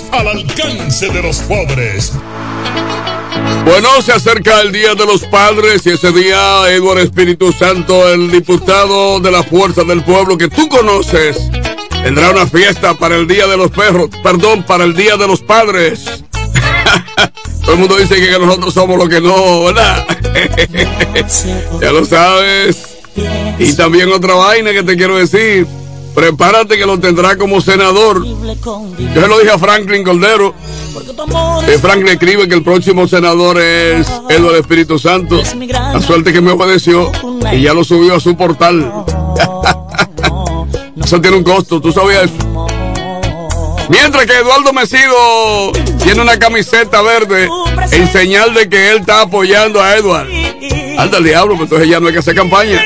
al 0.11 0.27
alcance 0.27 1.09
de 1.09 1.21
los 1.21 1.37
pobres. 1.39 2.13
Bueno, 3.65 4.01
se 4.01 4.11
acerca 4.11 4.61
el 4.61 4.71
Día 4.71 4.95
de 4.95 5.05
los 5.05 5.23
Padres 5.25 5.85
y 5.85 5.91
ese 5.91 6.11
día 6.11 6.69
Eduardo 6.69 7.01
Espíritu 7.01 7.51
Santo, 7.51 8.11
el 8.11 8.31
diputado 8.31 9.19
de 9.19 9.31
la 9.31 9.43
Fuerza 9.43 9.83
del 9.83 10.03
Pueblo 10.03 10.37
que 10.37 10.47
tú 10.47 10.67
conoces, 10.67 11.37
tendrá 12.03 12.31
una 12.31 12.47
fiesta 12.47 12.95
para 12.95 13.15
el 13.15 13.27
Día 13.27 13.47
de 13.47 13.57
los 13.57 13.71
Perros, 13.71 14.09
perdón, 14.23 14.63
para 14.63 14.83
el 14.83 14.95
Día 14.95 15.15
de 15.17 15.27
los 15.27 15.41
Padres. 15.41 16.05
Todo 17.63 17.73
el 17.73 17.79
mundo 17.79 17.97
dice 17.97 18.15
que 18.15 18.39
nosotros 18.39 18.73
somos 18.73 18.97
lo 18.97 19.07
que 19.07 19.21
no, 19.21 19.65
¿verdad? 19.65 20.05
ya 21.81 21.91
lo 21.91 22.05
sabes. 22.05 22.99
Y 23.59 23.73
también 23.73 24.11
otra 24.11 24.33
vaina 24.33 24.71
que 24.71 24.83
te 24.83 24.95
quiero 24.95 25.17
decir. 25.17 25.67
Prepárate 26.13 26.77
que 26.77 26.85
lo 26.85 26.99
tendrá 26.99 27.37
como 27.37 27.61
senador. 27.61 28.25
Yo 28.25 29.21
se 29.21 29.27
lo 29.27 29.39
dije 29.39 29.51
a 29.51 29.57
Franklin 29.57 30.03
Cordero. 30.03 30.53
Eh, 31.67 31.77
Franklin 31.81 32.09
escribe 32.09 32.47
que 32.47 32.55
el 32.55 32.63
próximo 32.63 33.07
senador 33.07 33.59
es 33.59 34.07
Eduardo 34.29 34.57
Espíritu 34.57 34.99
Santo. 34.99 35.41
La 35.67 36.01
suerte 36.01 36.33
que 36.33 36.41
me 36.41 36.51
obedeció 36.51 37.11
y 37.51 37.61
ya 37.61 37.73
lo 37.73 37.83
subió 37.83 38.15
a 38.15 38.19
su 38.19 38.35
portal. 38.35 38.91
Eso 41.03 41.19
tiene 41.19 41.37
un 41.37 41.43
costo, 41.43 41.81
¿tú 41.81 41.91
sabías 41.91 42.25
eso? 42.25 42.67
Mientras 43.89 44.25
que 44.25 44.33
Eduardo 44.33 44.71
Mesido 44.71 45.71
tiene 46.03 46.21
una 46.21 46.37
camiseta 46.37 47.01
verde 47.01 47.49
en 47.91 48.11
señal 48.11 48.53
de 48.53 48.69
que 48.69 48.91
él 48.91 48.99
está 48.99 49.21
apoyando 49.21 49.81
a 49.81 49.97
Edward. 49.97 50.27
Anda 50.97 51.17
al 51.17 51.23
diablo, 51.23 51.55
pues 51.55 51.63
entonces 51.63 51.89
ya 51.89 51.99
no 51.99 52.07
hay 52.07 52.13
que 52.13 52.19
hacer 52.19 52.35
campaña. 52.35 52.81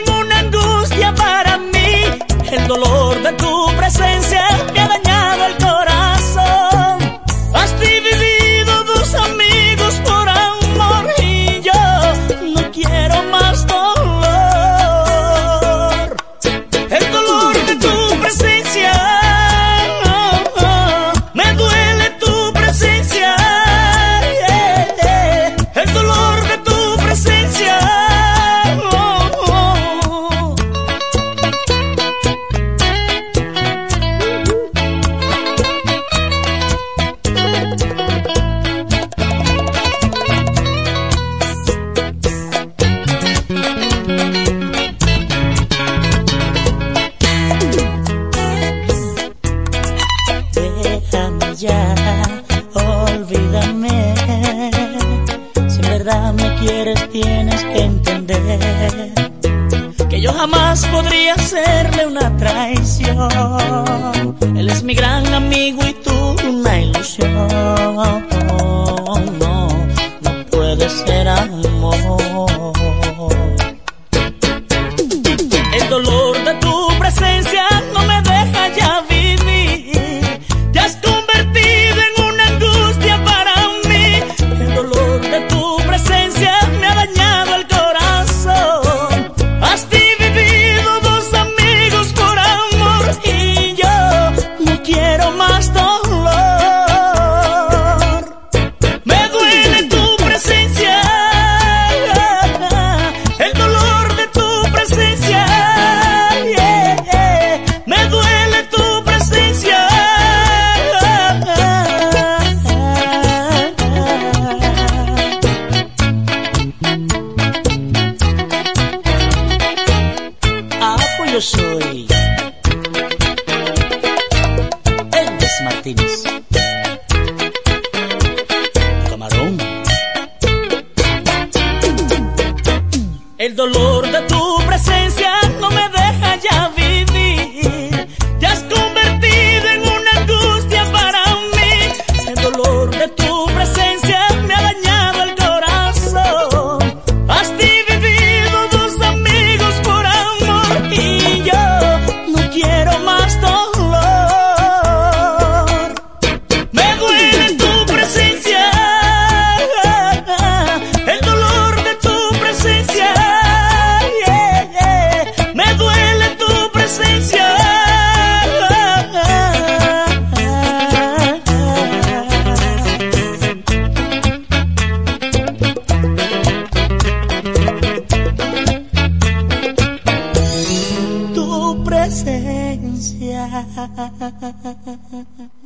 ha 184.20 184.32
ha 184.42 184.50
ha 184.64 184.72
ha 184.86 184.94
ha 185.12 185.22
ha 185.38 185.65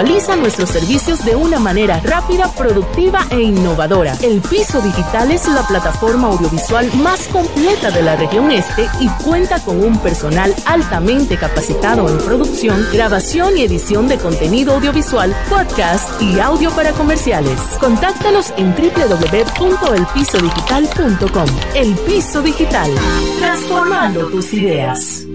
y 0.00 0.02
visualiza 0.02 0.36
nuestros 0.36 0.70
servicios 0.70 1.22
de 1.26 1.36
una 1.36 1.58
manera 1.58 2.00
rápida, 2.00 2.50
productiva 2.52 3.26
e 3.30 3.42
innovadora. 3.42 4.16
El 4.22 4.40
Piso 4.40 4.80
Digital 4.80 5.30
es 5.30 5.46
la 5.48 5.66
plataforma 5.66 6.28
audiovisual 6.28 6.90
más 6.94 7.28
completa 7.28 7.90
de 7.90 8.02
la 8.02 8.16
región 8.16 8.50
este 8.50 8.88
y 9.00 9.08
cuenta 9.24 9.62
con 9.62 9.84
un 9.84 9.98
personal 9.98 10.54
altamente 10.64 11.36
capacitado 11.36 12.08
en 12.08 12.16
producción, 12.18 12.82
grabación 12.92 13.58
y 13.58 13.64
edición 13.64 14.08
de 14.08 14.16
contenido 14.16 14.72
audiovisual, 14.74 15.36
podcast 15.50 16.22
y 16.22 16.40
audio 16.40 16.70
para 16.70 16.92
comerciales. 16.92 17.60
Contáctanos 17.78 18.54
en 18.56 18.74
www.elpisodigital.com. 18.74 21.48
El 21.74 21.94
Piso 21.94 22.40
Digital, 22.40 22.90
transformando 23.38 24.28
tus 24.28 24.54
ideas. 24.54 25.26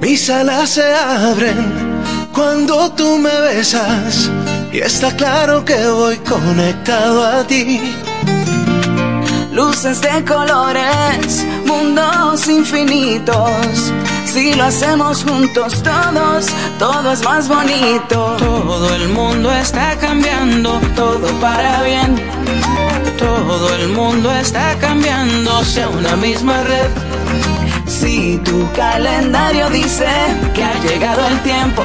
Mis 0.00 0.28
alas 0.28 0.68
se 0.68 0.94
abren 0.94 1.83
cuando 2.34 2.90
tú 2.92 3.18
me 3.18 3.40
besas 3.40 4.30
y 4.72 4.78
está 4.78 5.14
claro 5.16 5.64
que 5.64 5.86
voy 5.86 6.16
conectado 6.18 7.24
a 7.24 7.44
ti. 7.46 7.80
Luces 9.52 10.00
de 10.00 10.24
colores, 10.24 11.44
mundos 11.64 12.48
infinitos. 12.48 13.92
Si 14.26 14.52
lo 14.54 14.64
hacemos 14.64 15.22
juntos 15.22 15.80
todos, 15.82 16.46
todo 16.78 17.12
es 17.12 17.22
más 17.22 17.48
bonito. 17.48 18.36
Todo 18.38 18.92
el 18.94 19.08
mundo 19.10 19.52
está 19.52 19.96
cambiando, 19.96 20.80
todo 20.96 21.28
para 21.40 21.82
bien. 21.84 22.20
Todo 23.16 23.72
el 23.76 23.88
mundo 23.90 24.32
está 24.32 24.76
cambiando 24.78 25.58
hacia 25.58 25.88
una 25.88 26.16
misma 26.16 26.60
red. 26.64 26.90
Si 27.86 28.38
tu 28.38 28.68
calendario 28.72 29.70
dice 29.70 30.06
que 30.52 30.64
ha 30.64 30.74
llegado 30.82 31.26
el 31.28 31.40
tiempo, 31.42 31.84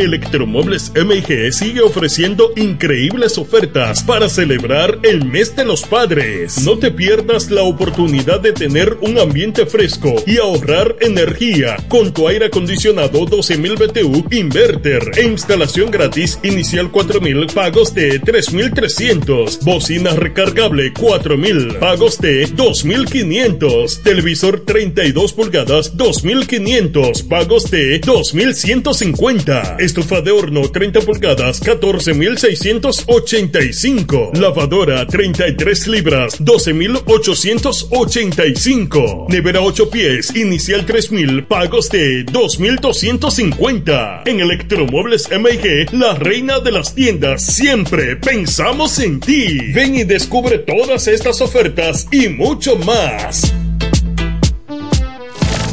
Electromuebles 0.00 0.92
MG 0.94 1.52
sigue 1.52 1.82
ofreciendo 1.82 2.52
increíbles 2.56 3.36
ofertas 3.36 4.02
para 4.02 4.28
celebrar 4.28 4.98
el 5.02 5.26
mes 5.26 5.54
de 5.54 5.64
los 5.64 5.82
padres. 5.82 6.64
No 6.64 6.78
te 6.78 6.90
pierdas 6.90 7.50
la 7.50 7.62
oportunidad 7.62 8.40
de 8.40 8.52
tener 8.52 8.96
un 9.02 9.18
ambiente 9.18 9.66
fresco 9.66 10.14
y 10.26 10.38
ahorrar 10.38 10.96
energía 11.00 11.76
con 11.88 12.12
tu 12.12 12.28
aire 12.28 12.46
acondicionado 12.46 13.26
12.000 13.26 13.78
BTU 13.78 14.34
inverter 14.34 15.10
e 15.16 15.26
instalación 15.26 15.90
gratis 15.90 16.38
inicial 16.42 16.90
4.000 16.90 17.52
pagos 17.52 17.94
de 17.94 18.20
3.300. 18.20 19.60
Bocina 19.62 20.10
recargable 20.12 20.94
4.000 20.94 21.78
pagos 21.78 22.18
de 22.18 22.48
2.500. 22.48 24.02
Televisor 24.02 24.60
32 24.60 25.32
pulgadas 25.34 25.96
2.500 25.96 27.28
pagos 27.28 27.70
de 27.70 28.00
2.150. 28.00 29.89
Estufa 29.90 30.20
de 30.20 30.30
horno 30.30 30.70
30 30.70 31.00
pulgadas 31.00 31.60
14.685. 31.60 34.38
Lavadora 34.38 35.04
33 35.04 35.88
libras 35.88 36.40
12.885. 36.40 39.28
Nevera 39.28 39.62
8 39.62 39.90
pies 39.90 40.32
inicial 40.36 40.86
3.000 40.86 41.44
pagos 41.44 41.90
de 41.90 42.24
2.250. 42.24 44.22
En 44.26 44.38
Electromuebles 44.38 45.28
MG, 45.28 45.92
la 45.92 46.14
reina 46.14 46.60
de 46.60 46.70
las 46.70 46.94
tiendas, 46.94 47.44
siempre 47.44 48.14
pensamos 48.14 49.00
en 49.00 49.18
ti. 49.18 49.72
Ven 49.74 49.96
y 49.96 50.04
descubre 50.04 50.58
todas 50.58 51.08
estas 51.08 51.40
ofertas 51.40 52.06
y 52.12 52.28
mucho 52.28 52.76
más. 52.76 53.52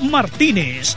Martínez. 0.00 0.96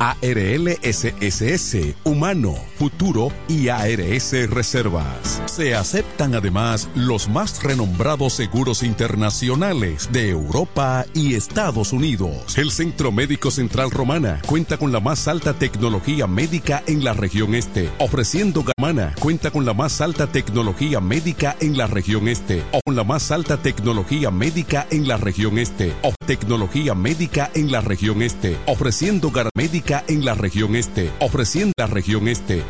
ARLSSS, 0.00 1.94
Humano, 2.04 2.54
Futuro 2.78 3.30
y 3.48 3.68
ARS 3.68 4.32
Reservas. 4.48 5.42
Se 5.44 5.74
aceptan 5.74 6.34
además 6.34 6.88
los 6.94 7.28
más 7.28 7.62
renombrados 7.62 8.32
seguros 8.32 8.82
internacionales 8.82 10.08
de 10.10 10.30
Europa 10.30 11.04
y 11.12 11.34
Estados 11.34 11.92
Unidos. 11.92 12.56
El 12.56 12.70
Centro 12.70 13.12
Médico 13.12 13.50
Central 13.50 13.90
Romana 13.90 14.40
cuenta 14.46 14.78
con 14.78 14.90
la 14.90 15.00
más 15.00 15.28
alta 15.28 15.52
tecnología 15.52 16.26
médica 16.26 16.82
en 16.86 17.04
la 17.04 17.12
región 17.12 17.54
este, 17.54 17.90
ofreciendo 17.98 18.64
Gamana 18.64 19.14
cuenta 19.20 19.50
con 19.50 19.66
la 19.66 19.74
más 19.74 20.00
alta 20.00 20.26
tecnología 20.28 21.00
médica 21.00 21.56
en 21.60 21.76
la 21.76 21.86
región 21.86 22.26
este, 22.26 22.64
o 22.72 22.80
con 22.82 22.96
la 22.96 23.04
más 23.04 23.30
alta 23.30 23.58
tecnología 23.58 24.30
médica 24.30 24.86
en 24.90 25.06
la 25.06 25.18
región 25.18 25.58
este, 25.58 25.94
o 26.02 26.14
tecnología 26.24 26.94
médica 26.94 27.50
en 27.54 27.70
la 27.70 27.82
región 27.82 28.22
este, 28.22 28.56
ofreciendo 28.66 29.30
médica 29.54 29.89
en 30.06 30.24
la 30.24 30.34
región 30.34 30.76
este, 30.76 31.10
ofreciendo 31.18 31.72
la 31.76 31.86
región 31.86 32.28
este, 32.28 32.62